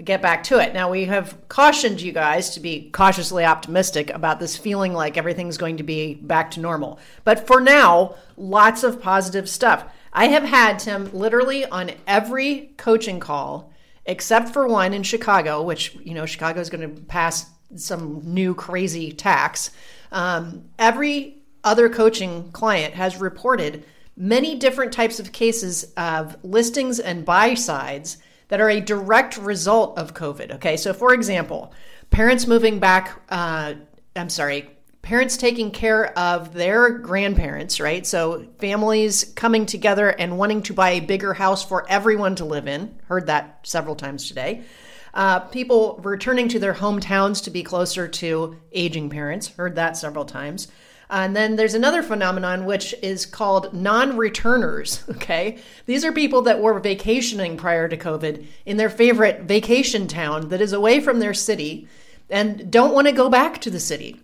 get 0.01 0.21
back 0.21 0.43
to 0.43 0.59
it. 0.59 0.73
Now, 0.73 0.89
we 0.89 1.05
have 1.05 1.35
cautioned 1.49 1.99
you 1.99 2.13
guys 2.13 2.51
to 2.51 2.61
be 2.61 2.89
cautiously 2.91 3.43
optimistic 3.43 4.09
about 4.11 4.39
this 4.39 4.55
feeling 4.55 4.93
like 4.93 5.17
everything's 5.17 5.57
going 5.57 5.77
to 5.77 5.83
be 5.83 6.13
back 6.13 6.51
to 6.51 6.61
normal. 6.61 6.99
But 7.25 7.45
for 7.45 7.59
now, 7.59 8.15
lots 8.37 8.83
of 8.83 9.01
positive 9.01 9.49
stuff. 9.49 9.83
I 10.13 10.27
have 10.27 10.43
had, 10.43 10.79
Tim, 10.79 11.11
literally 11.11 11.65
on 11.65 11.91
every 12.07 12.71
coaching 12.77 13.19
call, 13.19 13.73
except 14.05 14.49
for 14.49 14.65
one 14.65 14.93
in 14.93 15.03
Chicago, 15.03 15.61
which, 15.61 15.95
you 15.95 16.13
know, 16.13 16.25
Chicago 16.25 16.61
is 16.61 16.69
going 16.69 16.95
to 16.95 17.01
pass 17.01 17.47
some 17.75 18.21
new 18.23 18.55
crazy 18.55 19.11
tax. 19.11 19.71
Um, 20.11 20.69
every 20.79 21.43
other 21.63 21.89
coaching 21.89 22.51
client 22.51 22.93
has 22.93 23.17
reported 23.17 23.83
many 24.15 24.55
different 24.55 24.91
types 24.91 25.19
of 25.19 25.31
cases 25.31 25.93
of 25.95 26.37
listings 26.43 26.99
and 26.99 27.25
buy 27.25 27.53
sides 27.53 28.17
that 28.47 28.61
are 28.61 28.69
a 28.69 28.79
direct 28.79 29.37
result 29.37 29.97
of 29.97 30.13
COVID. 30.13 30.55
Okay, 30.55 30.77
so 30.77 30.93
for 30.93 31.13
example, 31.13 31.73
parents 32.09 32.47
moving 32.47 32.79
back, 32.79 33.21
uh, 33.29 33.73
I'm 34.15 34.29
sorry, 34.29 34.69
parents 35.01 35.37
taking 35.37 35.71
care 35.71 36.17
of 36.17 36.53
their 36.53 36.89
grandparents, 36.89 37.79
right? 37.79 38.05
So 38.05 38.45
families 38.59 39.25
coming 39.35 39.65
together 39.65 40.09
and 40.09 40.37
wanting 40.37 40.63
to 40.63 40.73
buy 40.73 40.91
a 40.91 40.99
bigger 40.99 41.33
house 41.33 41.63
for 41.63 41.85
everyone 41.89 42.35
to 42.35 42.45
live 42.45 42.67
in. 42.67 42.99
Heard 43.07 43.27
that 43.27 43.59
several 43.63 43.95
times 43.95 44.27
today. 44.27 44.63
Uh, 45.17 45.39
people 45.39 45.99
returning 46.03 46.47
to 46.47 46.59
their 46.59 46.75
hometowns 46.75 47.43
to 47.43 47.49
be 47.49 47.63
closer 47.63 48.07
to 48.07 48.55
aging 48.71 49.09
parents. 49.09 49.47
Heard 49.47 49.73
that 49.73 49.97
several 49.97 50.25
times. 50.25 50.67
And 51.09 51.35
then 51.35 51.55
there's 51.55 51.73
another 51.73 52.03
phenomenon 52.03 52.65
which 52.65 52.93
is 53.01 53.25
called 53.25 53.73
non 53.73 54.15
returners. 54.15 55.03
Okay. 55.17 55.57
These 55.87 56.05
are 56.05 56.11
people 56.11 56.43
that 56.43 56.61
were 56.61 56.79
vacationing 56.79 57.57
prior 57.57 57.87
to 57.89 57.97
COVID 57.97 58.45
in 58.67 58.77
their 58.77 58.91
favorite 58.91 59.41
vacation 59.41 60.07
town 60.07 60.49
that 60.49 60.61
is 60.61 60.71
away 60.71 60.99
from 60.99 61.19
their 61.19 61.33
city. 61.33 61.87
and 62.29 62.69
don't 62.69 62.93
want 62.93 63.07
to 63.07 63.13
go 63.13 63.27
back 63.27 63.59
to 63.61 63.71
the 63.71 63.79
city. 63.79 64.21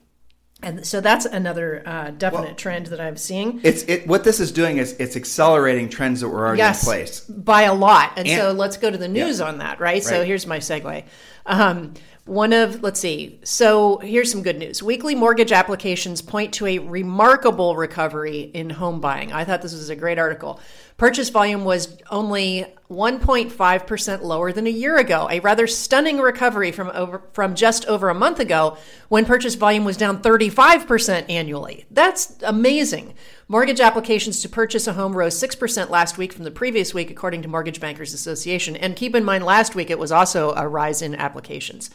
And 0.64 0.86
so 0.86 1.02
that's 1.02 1.26
another 1.26 1.84
uh, 1.86 2.12
definite 2.12 2.46
Well- 2.46 2.56
trend 2.56 2.86
that 2.88 3.00
I'm 3.02 3.18
seeing. 3.18 3.60
It's 3.64 3.84
it. 3.84 4.08
What 4.08 4.24
this 4.24 4.40
is 4.40 4.52
doing 4.52 4.78
is 4.78 4.94
it's 4.94 5.16
accelerating 5.16 5.90
trends 5.90 6.22
that 6.22 6.30
were 6.30 6.46
already 6.46 6.60
yes, 6.60 6.84
in 6.84 6.86
place. 6.86 7.20
by 7.22 7.64
a 7.64 7.74
lot. 7.74 8.14
And, 8.18 8.28
And- 8.28 8.42
so 8.42 8.52
let's 8.52 8.78
go 8.78 8.90
to 8.90 8.98
the 8.98 9.08
news 9.08 9.42
on 9.42 9.60
that, 9.60 9.80
right? 9.80 10.04
So 10.04 10.24
here's 10.24 10.48
my 10.48 10.60
segue. 10.60 11.04
Um, 11.46 11.94
one 12.26 12.54
of, 12.54 12.82
let's 12.82 13.02
see. 13.02 13.40
So 13.44 13.98
here's 13.98 14.32
some 14.32 14.44
good 14.44 14.58
news. 14.58 14.82
Weekly 14.82 15.14
mortgage 15.14 15.52
applications 15.52 16.22
point 16.22 16.54
to 16.54 16.68
a 16.68 16.80
remarkable 16.80 17.76
recovery 17.76 18.40
in 18.54 18.70
home 18.70 19.02
buying. 19.02 19.34
I 19.34 19.44
thought 19.44 19.62
this 19.62 19.74
was 19.74 19.90
a 19.90 19.96
great 19.96 20.18
article. 20.18 20.62
Purchase 21.04 21.28
volume 21.28 21.66
was 21.66 21.98
only 22.10 22.66
1.5% 22.90 24.22
lower 24.22 24.54
than 24.54 24.68
a 24.68 24.70
year 24.70 24.96
ago, 24.96 25.28
a 25.30 25.42
rather 25.42 25.68
stunning 25.68 26.20
recovery 26.20 26.72
from 26.72 26.90
over 26.94 27.22
from 27.34 27.56
just 27.56 27.86
over 27.88 28.08
a 28.08 28.16
month 28.16 28.40
ago 28.40 28.78
when 29.10 29.26
purchase 29.26 29.56
volume 29.56 29.84
was 29.84 29.98
down 29.98 30.22
35% 30.22 31.30
annually. 31.30 31.86
That's 31.92 32.42
amazing. 32.44 33.16
Mortgage 33.50 33.82
applications 33.82 34.42
to 34.44 34.48
purchase 34.48 34.88
a 34.88 34.94
home 34.94 35.12
rose 35.12 35.38
6% 35.38 35.90
last 35.90 36.18
week 36.18 36.32
from 36.32 36.46
the 36.46 36.52
previous 36.52 36.94
week, 36.94 37.12
according 37.12 37.42
to 37.42 37.50
Mortgage 37.50 37.82
Bankers 37.82 38.14
Association. 38.14 38.78
And 38.78 38.96
keep 38.96 39.14
in 39.14 39.26
mind, 39.26 39.44
last 39.44 39.76
week 39.76 39.90
it 39.90 40.00
was 40.00 40.14
also 40.14 40.54
a 40.54 40.70
rise 40.70 41.02
in 41.02 41.16
applications. 41.16 41.90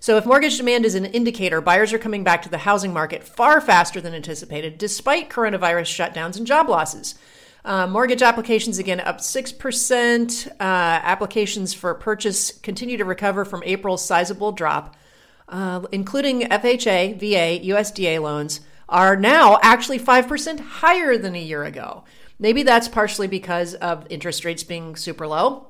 So, 0.00 0.16
if 0.16 0.24
mortgage 0.24 0.56
demand 0.56 0.86
is 0.86 0.94
an 0.94 1.04
indicator, 1.04 1.60
buyers 1.60 1.92
are 1.92 1.98
coming 1.98 2.24
back 2.24 2.40
to 2.40 2.48
the 2.48 2.56
housing 2.56 2.94
market 2.94 3.24
far 3.24 3.60
faster 3.60 4.00
than 4.00 4.14
anticipated, 4.14 4.78
despite 4.78 5.28
coronavirus 5.28 6.14
shutdowns 6.14 6.38
and 6.38 6.46
job 6.46 6.70
losses. 6.70 7.14
Uh, 7.64 7.86
mortgage 7.86 8.20
applications 8.20 8.78
again 8.78 9.00
up 9.00 9.18
6%. 9.18 10.46
Uh, 10.46 10.52
applications 10.60 11.72
for 11.72 11.94
purchase 11.94 12.52
continue 12.52 12.98
to 12.98 13.04
recover 13.04 13.44
from 13.44 13.62
April's 13.64 14.04
sizable 14.04 14.52
drop, 14.52 14.96
uh, 15.48 15.82
including 15.90 16.42
FHA, 16.42 17.18
VA, 17.18 17.64
USDA 17.70 18.20
loans, 18.20 18.60
are 18.88 19.16
now 19.16 19.58
actually 19.62 19.98
5% 19.98 20.60
higher 20.60 21.16
than 21.16 21.34
a 21.34 21.42
year 21.42 21.64
ago. 21.64 22.04
Maybe 22.38 22.62
that's 22.64 22.88
partially 22.88 23.28
because 23.28 23.74
of 23.74 24.06
interest 24.10 24.44
rates 24.44 24.62
being 24.62 24.94
super 24.94 25.26
low. 25.26 25.68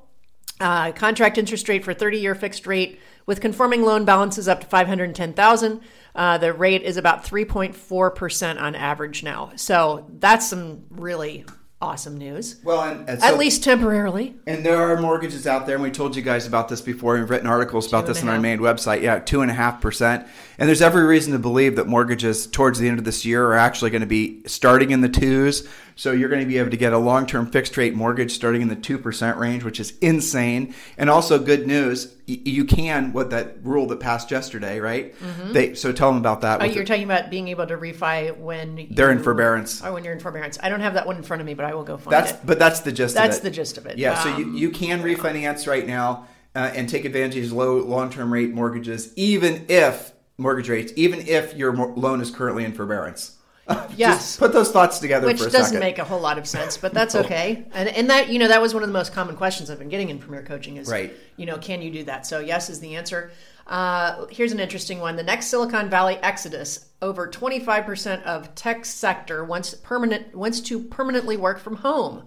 Uh, 0.58 0.92
contract 0.92 1.38
interest 1.38 1.68
rate 1.68 1.84
for 1.84 1.94
30 1.94 2.18
year 2.18 2.34
fixed 2.34 2.66
rate 2.66 3.00
with 3.26 3.40
conforming 3.40 3.82
loan 3.82 4.04
balances 4.04 4.48
up 4.48 4.60
to 4.60 4.66
510000 4.66 5.80
uh, 6.14 6.38
the 6.38 6.52
rate 6.52 6.82
is 6.82 6.96
about 6.96 7.24
3.4% 7.24 8.60
on 8.60 8.74
average 8.74 9.22
now. 9.24 9.50
So 9.56 10.06
that's 10.18 10.48
some 10.48 10.84
really 10.90 11.44
awesome 11.84 12.16
news. 12.16 12.56
Well, 12.64 12.82
and, 12.82 13.08
and 13.08 13.22
At 13.22 13.36
least 13.36 13.62
temporarily. 13.62 14.34
And 14.46 14.64
there 14.64 14.80
are 14.80 15.00
mortgages 15.00 15.46
out 15.46 15.66
there, 15.66 15.76
and 15.76 15.82
we 15.84 15.90
told 15.90 16.16
you 16.16 16.22
guys 16.22 16.46
about 16.46 16.68
this 16.68 16.80
before. 16.80 17.18
We've 17.18 17.28
written 17.28 17.46
articles 17.46 17.86
about 17.86 18.06
this 18.06 18.22
on 18.22 18.28
our 18.30 18.40
main 18.40 18.58
website. 18.58 19.02
Yeah, 19.02 19.18
two 19.18 19.42
and 19.42 19.50
a 19.50 19.54
half 19.54 19.80
percent. 19.80 20.26
And 20.58 20.66
there's 20.66 20.80
every 20.80 21.04
reason 21.04 21.32
to 21.34 21.38
believe 21.38 21.76
that 21.76 21.86
mortgages 21.86 22.46
towards 22.46 22.78
the 22.78 22.88
end 22.88 22.98
of 22.98 23.04
this 23.04 23.24
year 23.24 23.46
are 23.46 23.58
actually 23.58 23.90
going 23.90 24.00
to 24.00 24.06
be 24.06 24.42
starting 24.46 24.92
in 24.92 25.02
the 25.02 25.08
twos. 25.08 25.68
So 25.96 26.12
you're 26.12 26.28
going 26.28 26.40
to 26.40 26.46
be 26.46 26.58
able 26.58 26.70
to 26.70 26.76
get 26.76 26.92
a 26.92 26.98
long-term 26.98 27.50
fixed 27.50 27.76
rate 27.76 27.94
mortgage 27.94 28.32
starting 28.32 28.62
in 28.62 28.68
the 28.68 28.76
two 28.76 28.98
percent 28.98 29.38
range, 29.38 29.62
which 29.64 29.78
is 29.78 29.96
insane. 30.00 30.74
And 30.98 31.08
also 31.08 31.38
good 31.38 31.66
news, 31.66 32.14
you 32.26 32.64
can 32.64 33.12
what 33.12 33.30
that 33.30 33.56
rule 33.62 33.86
that 33.88 34.00
passed 34.00 34.30
yesterday, 34.30 34.80
right? 34.80 35.14
They 35.52 35.74
so 35.74 35.92
tell 35.92 36.10
them 36.10 36.18
about 36.18 36.40
that. 36.40 36.60
Oh, 36.62 36.64
you're 36.64 36.84
the- 36.84 36.88
talking 36.88 37.04
about 37.04 37.30
being 37.30 37.48
able 37.48 37.66
to 37.66 37.76
refi 37.76 38.36
when 38.36 38.88
They're 38.90 39.10
in 39.12 39.22
forbearance. 39.22 39.82
Oh, 39.84 39.92
when 39.94 40.04
you're 40.04 40.14
in 40.14 40.20
forbearance. 40.20 40.58
I 40.62 40.68
don't 40.68 40.80
have 40.80 40.94
that 40.94 41.06
one 41.06 41.16
in 41.16 41.22
front 41.22 41.40
of 41.40 41.46
me, 41.46 41.54
but 41.54 41.64
I 41.64 41.74
will 41.74 41.84
go 41.84 41.96
find 41.96 42.12
That's 42.12 42.32
it. 42.32 42.38
but 42.44 42.58
that's 42.58 42.80
the 42.80 42.92
gist. 42.92 43.14
That's 43.14 43.38
of 43.38 43.42
it. 43.42 43.42
That's 43.42 43.42
the 43.44 43.50
gist 43.50 43.78
of 43.78 43.86
it. 43.86 43.98
Yeah, 43.98 44.14
so 44.22 44.36
you, 44.36 44.44
Um, 44.44 44.56
you 44.56 44.70
can 44.70 45.02
refinance 45.02 45.66
right 45.68 45.86
now 45.86 46.26
uh, 46.56 46.70
and 46.74 46.88
take 46.88 47.04
advantage 47.04 47.36
of 47.36 47.42
these 47.42 47.52
low 47.52 47.78
long 47.78 48.10
term 48.10 48.32
rate 48.32 48.50
mortgages, 48.52 49.12
even 49.16 49.66
if 49.68 50.12
mortgage 50.38 50.68
rates, 50.68 50.92
even 50.96 51.20
if 51.26 51.54
your 51.54 51.74
loan 51.74 52.20
is 52.20 52.30
currently 52.30 52.64
in 52.64 52.72
forbearance. 52.72 53.36
Yes. 53.97 54.18
Just 54.18 54.38
put 54.40 54.52
those 54.52 54.71
thoughts 54.73 54.99
together 54.99 55.26
Which 55.26 55.38
for 55.38 55.47
a 55.49 55.50
doesn't 55.50 55.66
second. 55.66 55.80
make 55.80 55.99
a 55.99 56.04
whole 56.04 56.21
lot 56.21 56.37
of 56.37 56.47
sense, 56.47 56.76
but 56.76 56.92
that's 56.99 57.14
okay. 57.14 57.64
And 57.73 57.88
and 57.88 58.11
that 58.11 58.28
you 58.28 58.38
know 58.38 58.49
that 58.49 58.61
was 58.61 58.75
one 58.75 58.83
of 58.83 58.88
the 58.88 58.92
most 58.92 59.12
common 59.12 59.37
questions 59.37 59.71
I've 59.71 59.78
been 59.78 59.88
getting 59.88 60.11
in 60.11 60.18
Premier 60.18 60.42
Coaching 60.42 60.76
is 60.76 60.88
Right. 60.88 61.12
you 61.37 61.47
know 61.47 61.56
can 61.59 61.80
you 61.80 61.90
do 61.90 62.04
that? 62.04 62.26
So 62.26 62.40
yes 62.40 62.68
is 62.68 62.80
the 62.80 62.97
answer. 62.97 63.30
Uh, 63.66 64.26
here's 64.26 64.52
an 64.52 64.61
interesting 64.61 64.99
one: 64.99 65.16
the 65.16 65.23
next 65.23 65.47
Silicon 65.47 65.88
Valley 65.88 66.16
exodus. 66.16 66.87
Over 67.00 67.28
25% 67.28 68.23
of 68.25 68.54
tech 68.54 68.85
sector 68.85 69.44
wants 69.44 69.75
permanent 69.75 70.35
wants 70.35 70.61
to 70.62 70.80
permanently 70.80 71.37
work 71.37 71.59
from 71.61 71.76
home. 71.76 72.25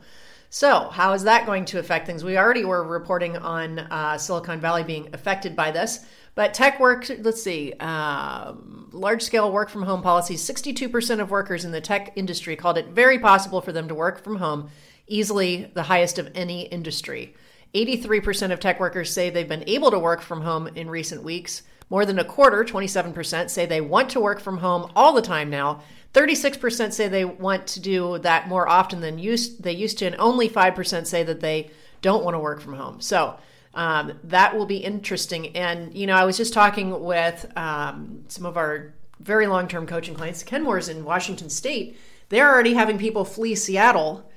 So, 0.49 0.87
how 0.91 1.11
is 1.13 1.23
that 1.23 1.45
going 1.45 1.65
to 1.65 1.79
affect 1.79 2.07
things? 2.07 2.23
We 2.23 2.37
already 2.37 2.63
were 2.63 2.83
reporting 2.83 3.35
on 3.37 3.79
uh, 3.79 4.17
Silicon 4.17 4.61
Valley 4.61 4.83
being 4.83 5.09
affected 5.13 5.55
by 5.57 5.71
this, 5.71 6.05
but 6.37 6.53
tech 6.53 6.79
work, 6.79 7.09
let's 7.21 7.41
see, 7.41 7.73
um, 7.79 8.89
large 8.91 9.23
scale 9.23 9.51
work 9.51 9.71
from 9.71 9.81
home 9.81 10.03
policies 10.03 10.47
62% 10.47 11.19
of 11.19 11.31
workers 11.31 11.65
in 11.65 11.71
the 11.71 11.81
tech 11.81 12.11
industry 12.15 12.55
called 12.55 12.77
it 12.77 12.89
very 12.89 13.17
possible 13.17 13.59
for 13.59 13.71
them 13.71 13.87
to 13.87 13.95
work 13.95 14.23
from 14.23 14.35
home, 14.35 14.69
easily 15.07 15.71
the 15.73 15.81
highest 15.81 16.19
of 16.19 16.29
any 16.35 16.67
industry. 16.67 17.33
83% 17.73 18.51
of 18.51 18.59
tech 18.59 18.79
workers 18.79 19.11
say 19.11 19.31
they've 19.31 19.49
been 19.49 19.63
able 19.65 19.89
to 19.89 19.97
work 19.97 20.21
from 20.21 20.41
home 20.41 20.67
in 20.67 20.91
recent 20.91 21.23
weeks. 21.23 21.63
More 21.89 22.05
than 22.05 22.19
a 22.19 22.23
quarter, 22.23 22.63
27%, 22.63 23.49
say 23.49 23.65
they 23.65 23.81
want 23.81 24.11
to 24.11 24.19
work 24.19 24.39
from 24.39 24.59
home 24.59 24.91
all 24.95 25.13
the 25.13 25.23
time 25.23 25.49
now. 25.49 25.81
36% 26.13 26.93
say 26.93 27.07
they 27.07 27.25
want 27.25 27.65
to 27.65 27.79
do 27.79 28.19
that 28.19 28.47
more 28.47 28.69
often 28.69 29.01
than 29.01 29.17
used, 29.17 29.63
they 29.63 29.71
used 29.71 29.97
to, 29.97 30.05
and 30.05 30.15
only 30.19 30.47
5% 30.47 31.07
say 31.07 31.23
that 31.23 31.39
they 31.39 31.71
don't 32.03 32.23
want 32.23 32.35
to 32.35 32.39
work 32.39 32.61
from 32.61 32.73
home. 32.75 33.01
So 33.01 33.39
um, 33.77 34.19
that 34.23 34.57
will 34.57 34.65
be 34.65 34.77
interesting. 34.77 35.55
And, 35.55 35.93
you 35.93 36.07
know, 36.07 36.15
I 36.15 36.25
was 36.25 36.35
just 36.35 36.51
talking 36.51 36.99
with 36.99 37.45
um, 37.55 38.23
some 38.27 38.45
of 38.45 38.57
our 38.57 38.95
very 39.19 39.45
long 39.45 39.67
term 39.67 39.85
coaching 39.85 40.15
clients. 40.15 40.43
Kenmore's 40.43 40.89
in 40.89 41.05
Washington 41.05 41.49
State. 41.49 41.97
They're 42.29 42.51
already 42.51 42.73
having 42.73 42.97
people 42.97 43.23
flee 43.23 43.53
Seattle 43.55 44.29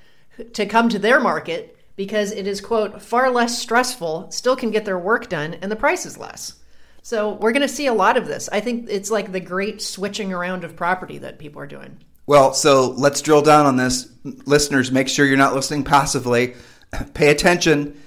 to 0.52 0.66
come 0.66 0.90
to 0.90 0.98
their 0.98 1.20
market 1.20 1.76
because 1.96 2.32
it 2.32 2.46
is, 2.46 2.60
quote, 2.60 3.00
far 3.02 3.30
less 3.30 3.58
stressful, 3.58 4.30
still 4.30 4.56
can 4.56 4.70
get 4.70 4.84
their 4.84 4.98
work 4.98 5.28
done, 5.28 5.54
and 5.54 5.72
the 5.72 5.76
price 5.76 6.06
is 6.06 6.18
less. 6.18 6.54
So 7.02 7.32
we're 7.32 7.52
going 7.52 7.62
to 7.62 7.68
see 7.68 7.86
a 7.86 7.94
lot 7.94 8.18
of 8.18 8.26
this. 8.26 8.48
I 8.52 8.60
think 8.60 8.88
it's 8.90 9.10
like 9.10 9.32
the 9.32 9.40
great 9.40 9.80
switching 9.80 10.32
around 10.34 10.64
of 10.64 10.76
property 10.76 11.18
that 11.18 11.38
people 11.38 11.62
are 11.62 11.66
doing. 11.66 11.98
Well, 12.26 12.52
so 12.52 12.90
let's 12.90 13.22
drill 13.22 13.42
down 13.42 13.64
on 13.64 13.76
this. 13.76 14.08
Listeners, 14.44 14.92
make 14.92 15.08
sure 15.08 15.24
you're 15.24 15.38
not 15.38 15.54
listening 15.54 15.82
passively. 15.82 16.54
Pay 17.14 17.30
attention. 17.30 18.00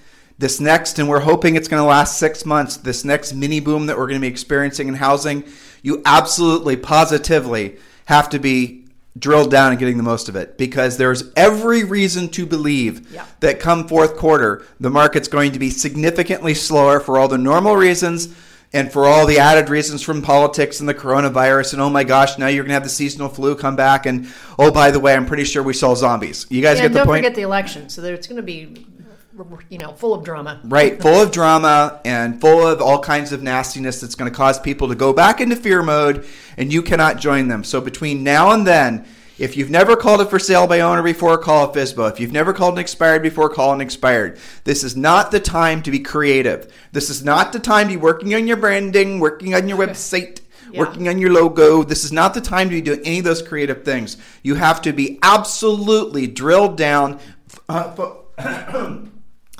This 0.43 0.59
next, 0.59 0.99
and 0.99 1.07
we're 1.07 1.21
hoping 1.21 1.55
it's 1.55 1.69
going 1.69 1.81
to 1.81 1.87
last 1.87 2.17
six 2.19 2.45
months, 2.45 2.75
this 2.75 3.05
next 3.05 3.31
mini 3.31 3.61
boom 3.61 3.85
that 3.85 3.97
we're 3.97 4.07
going 4.07 4.19
to 4.19 4.27
be 4.27 4.27
experiencing 4.27 4.89
in 4.89 4.95
housing, 4.95 5.45
you 5.81 6.01
absolutely, 6.03 6.75
positively 6.75 7.77
have 8.07 8.27
to 8.31 8.39
be 8.39 8.83
drilled 9.17 9.49
down 9.49 9.71
and 9.71 9.79
getting 9.79 9.95
the 9.95 10.03
most 10.03 10.27
of 10.27 10.35
it 10.35 10.57
because 10.57 10.97
there's 10.97 11.31
every 11.37 11.85
reason 11.85 12.27
to 12.27 12.45
believe 12.45 13.09
Yeah. 13.13 13.23
that 13.39 13.61
come 13.61 13.87
fourth 13.87 14.17
quarter, 14.17 14.65
the 14.81 14.89
market's 14.89 15.29
going 15.29 15.53
to 15.53 15.59
be 15.59 15.69
significantly 15.69 16.53
slower 16.55 16.99
for 16.99 17.17
all 17.17 17.29
the 17.29 17.37
normal 17.37 17.77
reasons 17.77 18.27
and 18.73 18.91
for 18.91 19.05
all 19.05 19.25
the 19.25 19.37
added 19.37 19.69
reasons 19.69 20.01
from 20.01 20.21
politics 20.21 20.79
and 20.79 20.89
the 20.89 20.93
coronavirus. 20.95 21.73
And 21.73 21.81
oh 21.81 21.91
my 21.91 22.03
gosh, 22.03 22.37
now 22.39 22.47
you're 22.47 22.63
going 22.63 22.69
to 22.71 22.73
have 22.73 22.83
the 22.83 22.89
seasonal 22.89 23.29
flu 23.29 23.55
come 23.55 23.75
back. 23.75 24.07
And 24.07 24.27
oh, 24.57 24.71
by 24.71 24.89
the 24.89 24.99
way, 24.99 25.13
I'm 25.13 25.27
pretty 25.27 25.43
sure 25.43 25.61
we 25.61 25.73
saw 25.73 25.93
zombies. 25.93 26.47
You 26.49 26.61
guys 26.61 26.79
and 26.79 26.85
get 26.85 26.91
the 26.93 26.99
don't 26.99 27.07
point? 27.07 27.23
forget 27.23 27.35
the 27.35 27.43
election. 27.43 27.87
So 27.89 28.01
there, 28.01 28.15
it's 28.15 28.25
going 28.25 28.37
to 28.37 28.43
be, 28.43 28.87
you 29.69 29.77
know, 29.77 29.93
full 29.93 30.13
of 30.13 30.23
drama. 30.23 30.61
Right, 30.63 31.01
full 31.01 31.21
of 31.21 31.31
drama 31.31 31.99
and 32.05 32.39
full 32.39 32.67
of 32.67 32.81
all 32.81 32.99
kinds 32.99 33.31
of 33.31 33.41
nastiness 33.41 33.99
that's 33.99 34.15
going 34.15 34.31
to 34.31 34.35
cause 34.35 34.59
people 34.59 34.87
to 34.89 34.95
go 34.95 35.13
back 35.13 35.41
into 35.41 35.55
fear 35.55 35.81
mode, 35.81 36.25
and 36.57 36.71
you 36.71 36.81
cannot 36.81 37.17
join 37.17 37.47
them. 37.47 37.63
So 37.63 37.81
between 37.81 38.23
now 38.23 38.51
and 38.51 38.65
then, 38.67 39.05
if 39.39 39.57
you've 39.57 39.71
never 39.71 39.95
called 39.95 40.21
a 40.21 40.25
for 40.25 40.37
sale 40.37 40.67
by 40.67 40.81
owner 40.81 41.01
before, 41.01 41.37
call 41.39 41.69
a 41.69 41.73
FISBO. 41.73 42.11
If 42.11 42.19
you've 42.19 42.31
never 42.31 42.53
called 42.53 42.75
an 42.75 42.79
expired 42.79 43.23
before, 43.23 43.49
call 43.49 43.73
an 43.73 43.81
expired. 43.81 44.39
This 44.63 44.83
is 44.83 44.95
not 44.95 45.31
the 45.31 45.39
time 45.39 45.81
to 45.83 45.91
be 45.91 45.99
creative. 45.99 46.71
This 46.91 47.09
is 47.09 47.23
not 47.23 47.51
the 47.51 47.59
time 47.59 47.87
to 47.87 47.93
be 47.93 47.97
working 47.97 48.35
on 48.35 48.45
your 48.45 48.57
branding, 48.57 49.19
working 49.19 49.55
on 49.55 49.67
your 49.67 49.77
website. 49.77 50.41
Yeah. 50.71 50.79
Working 50.79 51.07
on 51.07 51.19
your 51.19 51.31
logo. 51.31 51.83
This 51.83 52.03
is 52.03 52.11
not 52.11 52.33
the 52.33 52.41
time 52.41 52.67
to 52.69 52.75
be 52.75 52.81
doing 52.81 53.01
any 53.05 53.19
of 53.19 53.25
those 53.25 53.43
creative 53.43 53.85
things. 53.85 54.17
You 54.41 54.55
have 54.55 54.81
to 54.83 54.91
be 54.91 55.19
absolutely 55.21 56.25
drilled 56.25 56.77
down, 56.77 57.19
uh, 57.69 58.15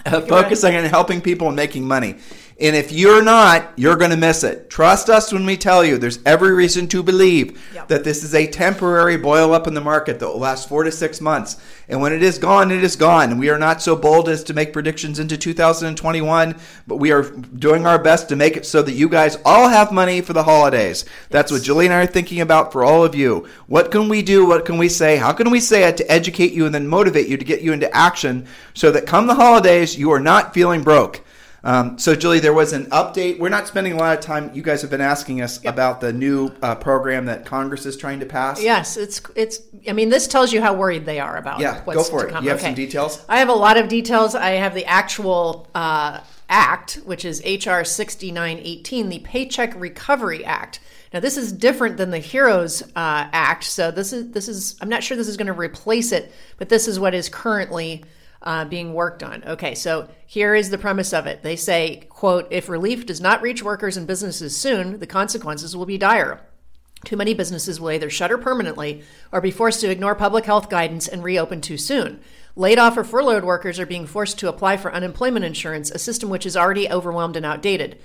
uh, 0.06 0.22
focusing 0.28 0.76
on 0.76 0.86
helping 0.86 1.22
people 1.22 1.48
and 1.48 1.56
making 1.56 1.88
money. 1.88 2.16
And 2.64 2.78
if 2.78 2.94
you're 2.94 3.22
not, 3.22 3.74
you're 3.76 3.98
going 3.98 4.12
to 4.12 4.16
miss 4.18 4.42
it. 4.46 4.70
Trust 4.70 5.10
us 5.10 5.34
when 5.34 5.46
we 5.46 5.58
tell 5.58 5.84
you 5.84 5.98
there's 5.98 6.20
every 6.26 6.54
reason 6.54 6.88
to 6.88 7.04
believe 7.04 7.60
Yep. 7.74 7.90
that 7.90 8.04
this 8.06 8.24
is 8.24 8.34
a 8.34 8.48
temporary 8.48 9.18
boil 9.18 9.54
up 9.54 9.68
in 9.68 9.74
the 9.74 9.82
market 9.82 10.18
that 10.20 10.28
will 10.30 10.40
last 10.40 10.70
four 10.70 10.86
to 10.86 10.92
six 10.92 11.20
months. 11.20 11.58
And 11.90 12.00
when 12.00 12.14
it 12.14 12.24
is 12.24 12.38
gone, 12.38 12.72
it 12.72 12.82
is 12.82 12.96
gone. 12.96 13.38
We 13.38 13.50
are 13.50 13.60
not 13.60 13.82
so 13.82 13.98
bold 13.98 14.30
as 14.30 14.46
to 14.46 14.54
make 14.54 14.72
predictions 14.72 15.20
into 15.20 15.38
2021, 15.38 16.56
but 16.88 16.96
we 16.96 17.12
are 17.12 17.24
doing 17.24 17.86
our 17.86 18.00
best 18.00 18.30
to 18.30 18.38
make 18.38 18.56
it 18.56 18.66
so 18.66 18.82
that 18.82 18.94
you 18.94 19.10
guys 19.10 19.38
all 19.44 19.68
have 19.68 19.92
money 19.92 20.22
for 20.22 20.32
the 20.32 20.44
holidays. 20.44 21.04
That's 21.32 21.52
what 21.52 21.64
Julie 21.64 21.88
and 21.88 21.94
I 21.94 22.04
are 22.04 22.08
thinking 22.08 22.40
about 22.40 22.72
for 22.72 22.86
all 22.86 23.04
of 23.04 23.14
you. 23.14 23.46
What 23.68 23.92
can 23.92 24.08
we 24.08 24.22
do? 24.22 24.46
What 24.46 24.64
can 24.64 24.78
we 24.78 24.88
say? 24.88 25.18
How 25.18 25.34
can 25.34 25.50
we 25.50 25.60
say 25.60 25.84
it 25.84 25.98
to 25.98 26.10
educate 26.10 26.54
you 26.54 26.66
and 26.66 26.74
then 26.74 26.88
motivate 26.88 27.28
you 27.28 27.36
to 27.36 27.44
get 27.44 27.62
you 27.62 27.74
into 27.74 27.94
action 27.94 28.48
so 28.74 28.90
that 28.92 29.06
come 29.06 29.28
the 29.28 29.36
holidays, 29.36 29.98
you 29.98 30.12
are 30.12 30.22
not 30.22 30.54
feeling 30.54 30.82
broke? 30.82 31.20
Um, 31.66 31.98
so, 31.98 32.14
Julie, 32.14 32.40
there 32.40 32.54
was 32.54 32.74
an 32.74 32.88
update. 32.88 33.40
We're 33.40 33.50
not 33.50 33.68
spending 33.68 33.94
a 33.94 33.98
lot 33.98 34.18
of 34.18 34.24
time. 34.24 34.52
You 34.54 34.62
guys 34.62 34.82
have 34.82 34.92
been 34.92 35.00
asking 35.00 35.42
us 35.42 35.64
yep. 35.64 35.74
about 35.74 36.02
the 36.02 36.12
new 36.12 36.52
uh, 36.62 36.76
program 36.76 37.26
that 37.28 37.46
Congress 37.46 37.86
is 37.86 37.96
trying 37.96 38.20
to 38.20 38.26
pass. 38.26 38.62
Yes, 38.62 38.98
it's 38.98 39.22
it's. 39.36 39.62
I 39.88 39.94
mean, 39.94 40.10
this 40.10 40.28
tells 40.28 40.52
you 40.52 40.62
how 40.62 40.74
worried 40.74 41.06
they 41.06 41.20
are 41.20 41.38
about. 41.38 41.62
Yeah, 41.62 41.82
what's 41.86 41.98
go 41.98 42.04
for 42.04 42.24
to 42.24 42.28
it. 42.28 42.32
Come. 42.32 42.44
You 42.44 42.50
have 42.50 42.60
okay. 42.60 42.68
some 42.68 42.76
details. 42.76 43.24
I 43.30 43.40
have 43.40 43.50
a 43.50 43.54
lot 43.54 43.78
of 43.78 43.88
details. 43.88 44.36
I 44.36 44.52
have 44.52 44.76
the 44.76 44.86
actual 44.86 45.70
uh, 45.74 46.20
act, 46.50 46.96
which 47.06 47.24
is 47.24 47.42
HR 47.46 47.84
sixty 47.84 48.30
nine 48.32 48.60
eighteen, 48.62 49.08
the 49.08 49.20
Paycheck 49.20 49.74
Recovery 49.80 50.44
Act. 50.44 50.82
Now, 51.14 51.20
this 51.22 51.38
is 51.38 51.54
different 51.54 51.96
than 51.98 52.10
the 52.10 52.20
Heroes 52.20 52.82
uh, 52.82 52.90
Act. 52.96 53.64
So 53.64 53.90
this 53.90 54.12
is 54.12 54.32
this 54.32 54.50
is. 54.50 54.76
I'm 54.82 54.90
not 54.90 55.02
sure 55.02 55.16
this 55.16 55.30
is 55.30 55.38
going 55.38 55.48
to 55.48 55.54
replace 55.54 56.12
it, 56.12 56.34
but 56.58 56.68
this 56.68 56.90
is 56.90 57.00
what 57.00 57.14
is 57.14 57.30
currently 57.30 58.04
uh, 58.44 58.66
being 58.66 58.94
worked 58.94 59.24
on. 59.24 59.44
Okay, 59.46 59.74
so 59.74 60.10
here 60.26 60.54
is 60.54 60.70
the 60.70 60.78
premise 60.78 61.14
of 61.14 61.26
it. 61.26 61.44
They 61.44 61.56
say, 61.56 62.06
quote, 62.10 62.48
if 62.52 62.70
relief 62.70 63.06
does 63.06 63.22
not 63.22 63.42
reach 63.42 63.64
workers 63.64 63.98
and 63.98 64.06
businesses 64.06 64.56
soon, 64.56 65.00
the 65.00 65.08
consequences 65.08 65.76
will 65.76 65.86
be 65.86 65.98
dire. 65.98 66.42
Too 67.06 67.18
many 67.18 67.34
businesses 67.34 67.80
will 67.80 67.92
either 67.92 68.10
shutter 68.10 68.38
permanently 68.38 69.04
or 69.32 69.42
be 69.42 69.52
forced 69.52 69.82
to 69.82 69.90
ignore 69.90 70.16
public 70.16 70.46
health 70.46 70.70
guidance 70.70 71.08
and 71.08 71.24
reopen 71.24 71.60
too 71.60 71.78
soon. 71.78 72.22
Laid 72.56 72.80
off 72.80 72.98
or 72.98 73.04
furloughed 73.04 73.44
workers 73.44 73.80
are 73.80 73.86
being 73.86 74.06
forced 74.06 74.40
to 74.40 74.48
apply 74.48 74.78
for 74.78 74.94
unemployment 74.94 75.44
insurance, 75.44 75.92
a 75.92 76.00
system 76.00 76.30
which 76.30 76.46
is 76.46 76.56
already 76.56 76.90
overwhelmed 76.90 77.36
and 77.36 77.46
outdated. 77.46 77.98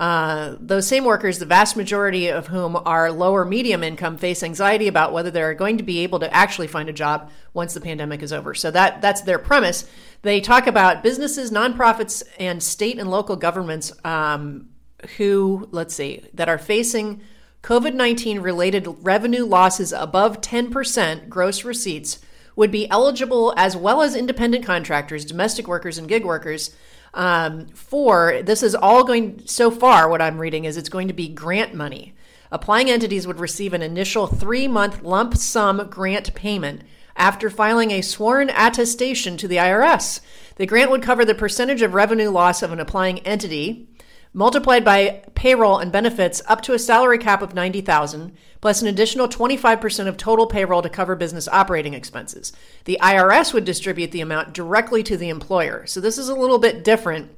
Uh, 0.00 0.56
those 0.58 0.88
same 0.88 1.04
workers, 1.04 1.38
the 1.38 1.44
vast 1.44 1.76
majority 1.76 2.28
of 2.28 2.46
whom 2.46 2.74
are 2.86 3.12
lower 3.12 3.44
medium 3.44 3.84
income, 3.84 4.16
face 4.16 4.42
anxiety 4.42 4.88
about 4.88 5.12
whether 5.12 5.30
they're 5.30 5.52
going 5.52 5.76
to 5.76 5.82
be 5.82 5.98
able 5.98 6.18
to 6.18 6.34
actually 6.34 6.66
find 6.66 6.88
a 6.88 6.92
job 6.92 7.30
once 7.52 7.74
the 7.74 7.82
pandemic 7.82 8.22
is 8.22 8.32
over. 8.32 8.54
So 8.54 8.70
that 8.70 9.02
that's 9.02 9.20
their 9.20 9.38
premise. 9.38 9.86
They 10.22 10.40
talk 10.40 10.66
about 10.66 11.02
businesses, 11.02 11.50
nonprofits, 11.50 12.22
and 12.38 12.62
state 12.62 12.98
and 12.98 13.10
local 13.10 13.36
governments 13.36 13.92
um, 14.02 14.70
who, 15.18 15.68
let's 15.70 15.94
see, 15.94 16.24
that 16.32 16.48
are 16.48 16.56
facing 16.56 17.20
COVID 17.62 17.92
19 17.92 18.40
related 18.40 18.88
revenue 19.02 19.44
losses 19.44 19.92
above 19.92 20.40
10% 20.40 21.28
gross 21.28 21.62
receipts 21.62 22.20
would 22.56 22.70
be 22.70 22.88
eligible, 22.88 23.52
as 23.54 23.76
well 23.76 24.00
as 24.00 24.16
independent 24.16 24.64
contractors, 24.64 25.26
domestic 25.26 25.68
workers, 25.68 25.98
and 25.98 26.08
gig 26.08 26.24
workers 26.24 26.74
um, 27.14 27.66
for 27.68 28.40
this 28.42 28.62
is 28.62 28.74
all 28.74 29.04
going 29.04 29.42
so 29.46 29.70
far 29.70 30.08
what 30.08 30.22
i'm 30.22 30.38
reading 30.38 30.64
is 30.64 30.76
it's 30.76 30.88
going 30.88 31.08
to 31.08 31.14
be 31.14 31.28
grant 31.28 31.74
money. 31.74 32.14
Applying 32.52 32.90
entities 32.90 33.28
would 33.28 33.38
receive 33.38 33.74
an 33.74 33.82
initial 33.82 34.26
three 34.26 34.66
month 34.66 35.02
lump 35.02 35.36
sum 35.36 35.88
grant 35.88 36.34
payment 36.34 36.82
after 37.16 37.48
filing 37.48 37.92
a 37.92 38.02
sworn 38.02 38.50
attestation 38.50 39.36
to 39.36 39.46
the 39.46 39.56
irs 39.56 40.20
the 40.56 40.66
grant 40.66 40.90
would 40.90 41.02
cover 41.02 41.24
the 41.24 41.34
percentage 41.34 41.82
of 41.82 41.94
revenue 41.94 42.30
loss 42.30 42.62
of 42.62 42.72
an 42.72 42.80
applying 42.80 43.18
entity 43.20 43.88
multiplied 44.32 44.84
by 44.84 45.22
payroll 45.34 45.78
and 45.78 45.90
benefits 45.90 46.40
up 46.46 46.60
to 46.62 46.72
a 46.72 46.78
salary 46.78 47.18
cap 47.18 47.42
of 47.42 47.54
90,000 47.54 48.36
plus 48.60 48.82
an 48.82 48.88
additional 48.88 49.28
25% 49.28 50.06
of 50.06 50.16
total 50.16 50.46
payroll 50.46 50.82
to 50.82 50.88
cover 50.88 51.16
business 51.16 51.48
operating 51.48 51.94
expenses. 51.94 52.52
The 52.84 52.98
IRS 53.00 53.52
would 53.52 53.64
distribute 53.64 54.12
the 54.12 54.20
amount 54.20 54.52
directly 54.52 55.02
to 55.04 55.16
the 55.16 55.30
employer. 55.30 55.86
So 55.86 56.00
this 56.00 56.18
is 56.18 56.28
a 56.28 56.34
little 56.34 56.58
bit 56.58 56.84
different 56.84 57.30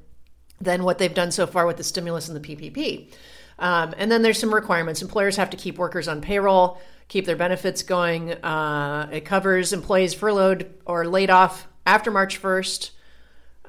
than 0.60 0.84
what 0.84 0.98
they've 0.98 1.14
done 1.14 1.30
so 1.32 1.46
far 1.46 1.66
with 1.66 1.76
the 1.76 1.84
stimulus 1.84 2.28
and 2.28 2.36
the 2.36 2.56
PPP. 2.56 3.12
Um, 3.58 3.94
and 3.96 4.10
then 4.10 4.22
there's 4.22 4.38
some 4.38 4.54
requirements. 4.54 5.02
Employers 5.02 5.36
have 5.36 5.50
to 5.50 5.56
keep 5.56 5.78
workers 5.78 6.08
on 6.08 6.20
payroll, 6.20 6.80
keep 7.08 7.26
their 7.26 7.36
benefits 7.36 7.82
going. 7.82 8.32
Uh, 8.32 9.08
it 9.12 9.24
covers 9.24 9.72
employees 9.72 10.14
furloughed 10.14 10.72
or 10.84 11.06
laid 11.06 11.30
off 11.30 11.68
after 11.86 12.10
March 12.10 12.40
1st. 12.40 12.90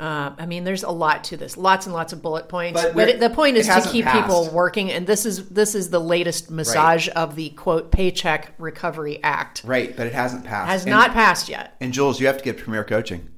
Uh, 0.03 0.35
I 0.37 0.45
mean, 0.47 0.65
there's 0.65 0.83
a 0.83 0.91
lot 0.91 1.23
to 1.25 1.37
this, 1.37 1.55
lots 1.55 1.85
and 1.85 1.95
lots 1.95 2.11
of 2.11 2.21
bullet 2.21 2.49
points. 2.49 2.81
But, 2.81 2.93
but 2.93 3.21
the 3.21 3.29
point 3.29 3.55
is 3.55 3.67
to 3.67 3.81
keep 3.89 4.03
passed. 4.03 4.21
people 4.21 4.49
working, 4.49 4.91
and 4.91 5.07
this 5.07 5.25
is 5.25 5.47
this 5.47 5.75
is 5.75 5.91
the 5.91 5.99
latest 5.99 6.51
massage 6.51 7.07
right. 7.07 7.15
of 7.15 7.37
the 7.37 7.51
quote 7.51 7.89
Paycheck 7.89 8.53
Recovery 8.57 9.23
Act. 9.23 9.61
Right, 9.63 9.95
but 9.95 10.05
it 10.05 10.11
hasn't 10.11 10.43
passed. 10.43 10.69
Has 10.69 10.81
and, 10.83 10.89
not 10.89 11.11
passed 11.11 11.47
yet. 11.47 11.77
And 11.79 11.93
Jules, 11.93 12.19
you 12.19 12.27
have 12.27 12.37
to 12.37 12.43
get 12.43 12.57
Premier 12.57 12.83
Coaching. 12.83 13.29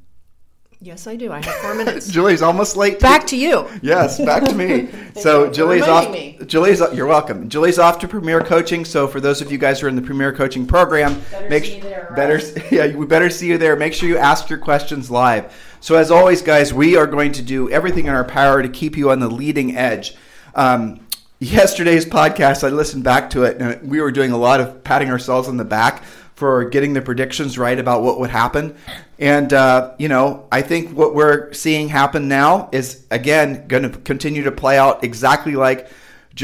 Yes, 0.81 1.07
I 1.07 1.15
do. 1.15 1.31
I 1.31 1.43
have 1.43 1.55
four 1.55 1.73
minutes. 1.73 2.07
Julie's 2.11 2.41
almost 2.41 2.75
late. 2.75 2.99
Back 2.99 3.25
to 3.27 3.37
you. 3.37 3.67
Yes, 3.81 4.19
back 4.19 4.43
to 4.43 4.53
me. 4.53 4.89
so 5.15 5.49
Julie's 5.49 5.83
off. 5.83 6.11
Me. 6.11 6.37
Julie's 6.45 6.81
you're 6.93 7.07
welcome. 7.07 7.49
Julie's 7.49 7.79
off 7.79 7.99
to 7.99 8.07
Premier 8.07 8.41
Coaching. 8.41 8.83
So 8.83 9.07
for 9.07 9.21
those 9.21 9.41
of 9.41 9.51
you 9.51 9.57
guys 9.57 9.79
who 9.79 9.87
are 9.87 9.89
in 9.89 9.95
the 9.95 10.01
Premier 10.01 10.33
Coaching 10.33 10.67
program, 10.67 11.21
better 11.31 11.49
make 11.49 11.65
see 11.65 11.79
there, 11.79 12.07
right? 12.09 12.15
better 12.15 12.39
yeah, 12.75 12.95
we 12.95 13.05
better 13.05 13.29
see 13.29 13.47
you 13.47 13.57
there. 13.57 13.75
Make 13.75 13.93
sure 13.93 14.09
you 14.09 14.17
ask 14.17 14.49
your 14.49 14.59
questions 14.59 15.09
live. 15.09 15.53
So 15.79 15.95
as 15.95 16.11
always, 16.11 16.41
guys, 16.41 16.73
we 16.73 16.97
are 16.97 17.07
going 17.07 17.31
to 17.33 17.41
do 17.41 17.69
everything 17.69 18.07
in 18.07 18.13
our 18.13 18.25
power 18.25 18.61
to 18.61 18.69
keep 18.69 18.97
you 18.97 19.11
on 19.11 19.19
the 19.19 19.29
leading 19.29 19.77
edge. 19.77 20.15
Um, 20.55 21.05
yesterday's 21.39 22.05
podcast, 22.05 22.63
I 22.63 22.69
listened 22.69 23.03
back 23.03 23.29
to 23.31 23.43
it, 23.43 23.61
and 23.61 23.89
we 23.89 24.01
were 24.01 24.11
doing 24.11 24.31
a 24.31 24.37
lot 24.37 24.59
of 24.59 24.83
patting 24.83 25.09
ourselves 25.09 25.47
on 25.47 25.57
the 25.57 25.65
back 25.65 26.03
for 26.35 26.65
getting 26.65 26.93
the 26.93 27.01
predictions 27.01 27.57
right 27.57 27.79
about 27.79 28.03
what 28.03 28.19
would 28.19 28.29
happen. 28.29 28.75
And, 29.17 29.53
uh, 29.53 29.93
you 29.97 30.09
know, 30.09 30.47
I 30.51 30.61
think 30.61 30.95
what 30.95 31.15
we're 31.15 31.53
seeing 31.53 31.87
happen 31.87 32.27
now 32.27 32.69
is, 32.71 33.05
again, 33.09 33.67
going 33.67 33.83
to 33.83 33.89
continue 33.89 34.43
to 34.43 34.51
play 34.51 34.77
out 34.77 35.03
exactly 35.03 35.55
like 35.55 35.89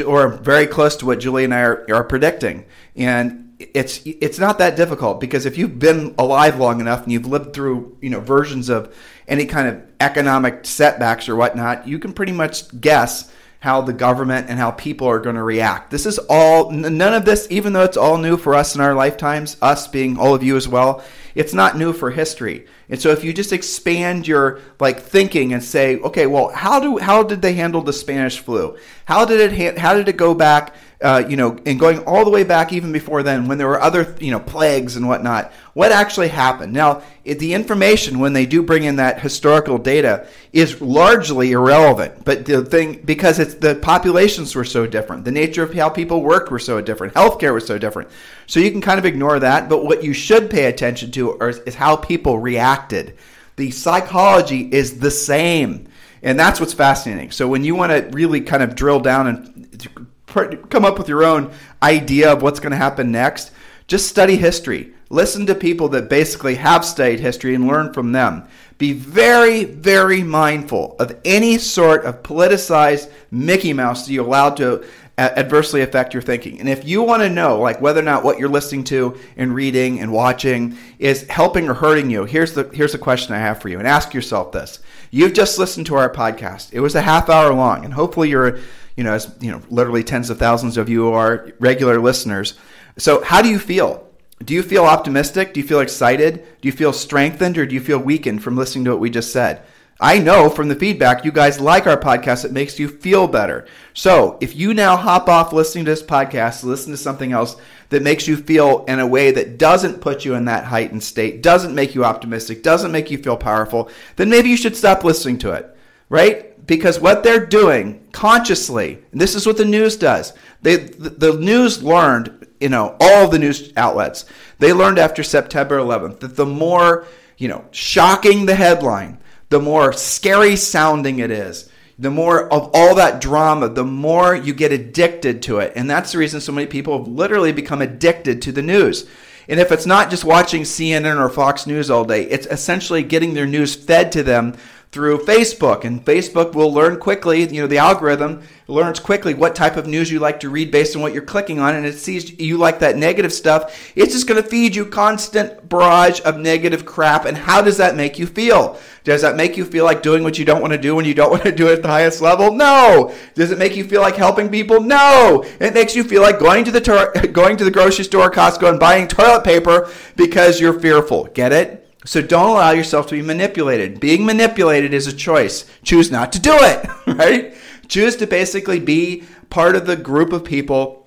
or 0.06 0.28
very 0.28 0.66
close 0.66 0.96
to 0.96 1.06
what 1.06 1.20
Julie 1.20 1.44
and 1.44 1.52
I 1.52 1.60
are, 1.60 1.86
are 1.92 2.04
predicting. 2.04 2.64
And 2.96 3.42
it's 3.74 4.00
it's 4.04 4.38
not 4.38 4.58
that 4.58 4.76
difficult 4.76 5.20
because 5.20 5.46
if 5.46 5.56
you've 5.56 5.78
been 5.78 6.14
alive 6.18 6.58
long 6.58 6.80
enough 6.80 7.04
and 7.04 7.12
you've 7.12 7.26
lived 7.26 7.52
through 7.52 7.96
you 8.00 8.10
know 8.10 8.18
versions 8.18 8.68
of 8.68 8.92
any 9.28 9.46
kind 9.46 9.68
of 9.68 9.82
economic 10.00 10.64
setbacks 10.64 11.28
or 11.28 11.36
whatnot, 11.36 11.86
you 11.86 11.98
can 11.98 12.12
pretty 12.12 12.32
much 12.32 12.80
guess 12.80 13.30
how 13.62 13.80
the 13.80 13.92
government 13.92 14.48
and 14.50 14.58
how 14.58 14.72
people 14.72 15.06
are 15.06 15.20
going 15.20 15.36
to 15.36 15.42
react. 15.42 15.88
This 15.88 16.04
is 16.04 16.18
all, 16.28 16.72
none 16.72 17.14
of 17.14 17.24
this, 17.24 17.46
even 17.48 17.72
though 17.72 17.84
it's 17.84 17.96
all 17.96 18.18
new 18.18 18.36
for 18.36 18.56
us 18.56 18.74
in 18.74 18.80
our 18.80 18.92
lifetimes, 18.92 19.56
us 19.62 19.86
being 19.86 20.18
all 20.18 20.34
of 20.34 20.42
you 20.42 20.56
as 20.56 20.66
well, 20.66 21.04
it's 21.36 21.54
not 21.54 21.78
new 21.78 21.92
for 21.92 22.10
history. 22.10 22.66
And 22.88 23.00
so 23.00 23.10
if 23.10 23.22
you 23.22 23.32
just 23.32 23.52
expand 23.52 24.26
your 24.26 24.58
like 24.80 24.98
thinking 24.98 25.52
and 25.52 25.62
say, 25.62 25.96
okay, 25.98 26.26
well, 26.26 26.48
how 26.48 26.80
do 26.80 26.98
how 26.98 27.22
did 27.22 27.40
they 27.40 27.52
handle 27.52 27.82
the 27.82 27.92
Spanish 27.92 28.40
flu? 28.40 28.76
How 29.04 29.24
did 29.24 29.52
it 29.52 29.78
how 29.78 29.94
did 29.94 30.08
it 30.08 30.16
go 30.16 30.34
back 30.34 30.74
uh, 31.02 31.24
you 31.28 31.36
know, 31.36 31.58
and 31.66 31.78
going 31.80 31.98
all 32.04 32.24
the 32.24 32.30
way 32.30 32.44
back 32.44 32.72
even 32.72 32.92
before 32.92 33.22
then, 33.22 33.48
when 33.48 33.58
there 33.58 33.66
were 33.66 33.80
other, 33.80 34.14
you 34.20 34.30
know, 34.30 34.40
plagues 34.40 34.96
and 34.96 35.06
whatnot, 35.08 35.52
what 35.74 35.90
actually 35.92 36.28
happened? 36.28 36.72
Now, 36.72 37.02
it, 37.24 37.38
the 37.38 37.54
information 37.54 38.18
when 38.18 38.32
they 38.32 38.46
do 38.46 38.62
bring 38.62 38.84
in 38.84 38.96
that 38.96 39.20
historical 39.20 39.78
data 39.78 40.26
is 40.52 40.80
largely 40.80 41.52
irrelevant. 41.52 42.24
But 42.24 42.46
the 42.46 42.64
thing, 42.64 43.02
because 43.04 43.38
it's 43.38 43.54
the 43.54 43.74
populations 43.74 44.54
were 44.54 44.64
so 44.64 44.86
different, 44.86 45.24
the 45.24 45.32
nature 45.32 45.62
of 45.62 45.74
how 45.74 45.88
people 45.88 46.22
worked 46.22 46.50
were 46.50 46.58
so 46.58 46.80
different, 46.80 47.14
healthcare 47.14 47.52
was 47.52 47.66
so 47.66 47.78
different. 47.78 48.08
So 48.46 48.60
you 48.60 48.70
can 48.70 48.80
kind 48.80 48.98
of 48.98 49.04
ignore 49.04 49.40
that. 49.40 49.68
But 49.68 49.84
what 49.84 50.04
you 50.04 50.12
should 50.12 50.50
pay 50.50 50.66
attention 50.66 51.10
to 51.12 51.36
is, 51.38 51.58
is 51.60 51.74
how 51.74 51.96
people 51.96 52.38
reacted. 52.38 53.18
The 53.56 53.70
psychology 53.70 54.68
is 54.72 55.00
the 55.00 55.10
same. 55.10 55.88
And 56.22 56.38
that's 56.38 56.60
what's 56.60 56.72
fascinating. 56.72 57.32
So 57.32 57.48
when 57.48 57.64
you 57.64 57.74
want 57.74 57.90
to 57.90 58.08
really 58.16 58.40
kind 58.40 58.62
of 58.62 58.76
drill 58.76 59.00
down 59.00 59.26
and 59.26 60.08
come 60.32 60.84
up 60.84 60.98
with 60.98 61.08
your 61.08 61.24
own 61.24 61.52
idea 61.82 62.32
of 62.32 62.42
what's 62.42 62.60
going 62.60 62.72
to 62.72 62.76
happen 62.76 63.12
next, 63.12 63.50
just 63.86 64.08
study 64.08 64.36
history. 64.36 64.92
Listen 65.10 65.46
to 65.46 65.54
people 65.54 65.88
that 65.90 66.08
basically 66.08 66.54
have 66.54 66.84
studied 66.84 67.20
history 67.20 67.54
and 67.54 67.66
learn 67.66 67.92
from 67.92 68.12
them. 68.12 68.48
Be 68.78 68.92
very, 68.92 69.64
very 69.64 70.22
mindful 70.22 70.96
of 70.98 71.16
any 71.24 71.58
sort 71.58 72.04
of 72.04 72.22
politicized 72.22 73.10
Mickey 73.30 73.72
Mouse 73.72 74.06
that 74.06 74.12
you 74.12 74.22
allow 74.22 74.50
to 74.50 74.84
adversely 75.18 75.82
affect 75.82 76.14
your 76.14 76.22
thinking. 76.22 76.58
And 76.58 76.68
if 76.68 76.86
you 76.86 77.02
want 77.02 77.22
to 77.22 77.28
know 77.28 77.60
like 77.60 77.80
whether 77.80 78.00
or 78.00 78.04
not 78.04 78.24
what 78.24 78.38
you're 78.38 78.48
listening 78.48 78.84
to 78.84 79.18
and 79.36 79.54
reading 79.54 80.00
and 80.00 80.12
watching 80.12 80.76
is 80.98 81.28
helping 81.28 81.68
or 81.68 81.74
hurting 81.74 82.10
you, 82.10 82.24
here's 82.24 82.54
the 82.54 82.64
here's 82.72 82.94
a 82.94 82.98
question 82.98 83.34
I 83.34 83.38
have 83.38 83.60
for 83.60 83.68
you. 83.68 83.78
And 83.78 83.86
ask 83.86 84.14
yourself 84.14 84.52
this. 84.52 84.78
You've 85.10 85.34
just 85.34 85.58
listened 85.58 85.86
to 85.86 85.96
our 85.96 86.10
podcast. 86.10 86.72
It 86.72 86.80
was 86.80 86.94
a 86.94 87.02
half 87.02 87.28
hour 87.28 87.52
long 87.52 87.84
and 87.84 87.92
hopefully 87.92 88.30
you're 88.30 88.58
you 88.96 89.04
know, 89.04 89.12
as 89.12 89.34
you 89.40 89.50
know, 89.50 89.62
literally 89.70 90.04
tens 90.04 90.30
of 90.30 90.38
thousands 90.38 90.76
of 90.76 90.88
you 90.88 91.12
are 91.12 91.52
regular 91.58 92.00
listeners. 92.00 92.54
So, 92.98 93.22
how 93.22 93.42
do 93.42 93.48
you 93.48 93.58
feel? 93.58 94.08
Do 94.44 94.54
you 94.54 94.62
feel 94.62 94.84
optimistic? 94.84 95.54
Do 95.54 95.60
you 95.60 95.66
feel 95.66 95.80
excited? 95.80 96.44
Do 96.60 96.68
you 96.68 96.72
feel 96.72 96.92
strengthened 96.92 97.58
or 97.58 97.66
do 97.66 97.74
you 97.74 97.80
feel 97.80 97.98
weakened 97.98 98.42
from 98.42 98.56
listening 98.56 98.84
to 98.84 98.90
what 98.90 99.00
we 99.00 99.10
just 99.10 99.32
said? 99.32 99.62
I 100.00 100.18
know 100.18 100.50
from 100.50 100.66
the 100.66 100.74
feedback 100.74 101.24
you 101.24 101.30
guys 101.30 101.60
like 101.60 101.86
our 101.86 101.96
podcast. 101.96 102.44
It 102.44 102.50
makes 102.50 102.76
you 102.76 102.88
feel 102.88 103.28
better. 103.28 103.68
So 103.94 104.36
if 104.40 104.56
you 104.56 104.74
now 104.74 104.96
hop 104.96 105.28
off 105.28 105.52
listening 105.52 105.84
to 105.84 105.92
this 105.92 106.02
podcast, 106.02 106.64
listen 106.64 106.90
to 106.90 106.96
something 106.96 107.32
else 107.32 107.56
that 107.90 108.02
makes 108.02 108.26
you 108.26 108.36
feel 108.36 108.84
in 108.88 108.98
a 108.98 109.06
way 109.06 109.30
that 109.30 109.58
doesn't 109.58 110.00
put 110.00 110.24
you 110.24 110.34
in 110.34 110.46
that 110.46 110.64
heightened 110.64 111.04
state, 111.04 111.40
doesn't 111.40 111.74
make 111.74 111.94
you 111.94 112.04
optimistic, 112.04 112.64
doesn't 112.64 112.90
make 112.90 113.12
you 113.12 113.18
feel 113.18 113.36
powerful, 113.36 113.90
then 114.16 114.28
maybe 114.28 114.48
you 114.48 114.56
should 114.56 114.76
stop 114.76 115.04
listening 115.04 115.38
to 115.38 115.52
it, 115.52 115.76
right? 116.08 116.51
Because 116.72 116.98
what 116.98 117.22
they're 117.22 117.44
doing 117.44 118.02
consciously, 118.12 118.98
and 119.12 119.20
this 119.20 119.34
is 119.34 119.46
what 119.46 119.58
the 119.58 119.64
news 119.66 119.94
does. 119.94 120.32
They, 120.62 120.76
the, 120.76 121.10
the 121.10 121.32
news 121.34 121.82
learned, 121.82 122.46
you 122.62 122.70
know, 122.70 122.96
all 122.98 123.28
the 123.28 123.38
news 123.38 123.74
outlets, 123.76 124.24
they 124.58 124.72
learned 124.72 124.98
after 124.98 125.22
September 125.22 125.76
11th 125.76 126.20
that 126.20 126.34
the 126.34 126.46
more, 126.46 127.06
you 127.36 127.48
know, 127.48 127.66
shocking 127.72 128.46
the 128.46 128.54
headline, 128.54 129.18
the 129.50 129.60
more 129.60 129.92
scary 129.92 130.56
sounding 130.56 131.18
it 131.18 131.30
is, 131.30 131.68
the 131.98 132.10
more 132.10 132.50
of 132.50 132.70
all 132.72 132.94
that 132.94 133.20
drama, 133.20 133.68
the 133.68 133.84
more 133.84 134.34
you 134.34 134.54
get 134.54 134.72
addicted 134.72 135.42
to 135.42 135.58
it. 135.58 135.74
And 135.76 135.90
that's 135.90 136.12
the 136.12 136.18
reason 136.18 136.40
so 136.40 136.52
many 136.52 136.66
people 136.66 136.96
have 136.96 137.06
literally 137.06 137.52
become 137.52 137.82
addicted 137.82 138.40
to 138.42 138.52
the 138.52 138.62
news. 138.62 139.06
And 139.46 139.60
if 139.60 139.70
it's 139.70 139.84
not 139.84 140.08
just 140.08 140.24
watching 140.24 140.62
CNN 140.62 141.20
or 141.20 141.28
Fox 141.28 141.66
News 141.66 141.90
all 141.90 142.06
day, 142.06 142.22
it's 142.22 142.46
essentially 142.46 143.02
getting 143.02 143.34
their 143.34 143.46
news 143.46 143.74
fed 143.74 144.10
to 144.12 144.22
them 144.22 144.56
through 144.92 145.18
Facebook. 145.20 145.84
And 145.84 146.04
Facebook 146.04 146.54
will 146.54 146.72
learn 146.72 147.00
quickly, 147.00 147.40
you 147.48 147.62
know, 147.62 147.66
the 147.66 147.78
algorithm 147.78 148.42
learns 148.68 149.00
quickly 149.00 149.32
what 149.32 149.54
type 149.54 149.76
of 149.76 149.86
news 149.86 150.10
you 150.10 150.18
like 150.20 150.40
to 150.40 150.50
read 150.50 150.70
based 150.70 150.94
on 150.94 151.00
what 151.00 151.14
you're 151.14 151.24
clicking 151.24 151.58
on. 151.58 151.74
And 151.74 151.86
it 151.86 151.94
sees 151.94 152.38
you 152.38 152.58
like 152.58 152.78
that 152.80 152.96
negative 152.96 153.32
stuff. 153.32 153.90
It's 153.96 154.12
just 154.12 154.28
going 154.28 154.42
to 154.42 154.48
feed 154.48 154.76
you 154.76 154.84
constant 154.84 155.66
barrage 155.66 156.20
of 156.20 156.38
negative 156.38 156.84
crap. 156.84 157.24
And 157.24 157.38
how 157.38 157.62
does 157.62 157.78
that 157.78 157.96
make 157.96 158.18
you 158.18 158.26
feel? 158.26 158.78
Does 159.02 159.22
that 159.22 159.34
make 159.34 159.56
you 159.56 159.64
feel 159.64 159.84
like 159.84 160.02
doing 160.02 160.22
what 160.22 160.38
you 160.38 160.44
don't 160.44 160.60
want 160.60 160.74
to 160.74 160.78
do 160.78 160.94
when 160.94 161.06
you 161.06 161.14
don't 161.14 161.30
want 161.32 161.44
to 161.44 161.52
do 161.52 161.68
it 161.68 161.78
at 161.78 161.82
the 161.82 161.88
highest 161.88 162.20
level? 162.20 162.52
No. 162.52 163.14
Does 163.34 163.50
it 163.50 163.58
make 163.58 163.74
you 163.74 163.84
feel 163.84 164.02
like 164.02 164.16
helping 164.16 164.50
people? 164.50 164.82
No. 164.82 165.42
It 165.58 165.72
makes 165.72 165.96
you 165.96 166.04
feel 166.04 166.20
like 166.20 166.38
going 166.38 166.66
to 166.66 166.70
the 166.70 166.82
tor- 166.82 167.12
going 167.32 167.56
to 167.56 167.64
the 167.64 167.70
grocery 167.70 168.04
store, 168.04 168.30
Costco, 168.30 168.68
and 168.68 168.78
buying 168.78 169.08
toilet 169.08 169.42
paper 169.42 169.90
because 170.16 170.60
you're 170.60 170.78
fearful. 170.78 171.24
Get 171.32 171.52
it? 171.52 171.81
So 172.04 172.20
don't 172.20 172.50
allow 172.50 172.72
yourself 172.72 173.06
to 173.08 173.14
be 173.14 173.22
manipulated. 173.22 174.00
Being 174.00 174.26
manipulated 174.26 174.92
is 174.92 175.06
a 175.06 175.12
choice. 175.12 175.66
Choose 175.84 176.10
not 176.10 176.32
to 176.32 176.40
do 176.40 176.52
it, 176.52 176.88
right? 177.06 177.54
Choose 177.88 178.16
to 178.16 178.26
basically 178.26 178.80
be 178.80 179.24
part 179.50 179.76
of 179.76 179.86
the 179.86 179.96
group 179.96 180.32
of 180.32 180.44
people, 180.44 181.06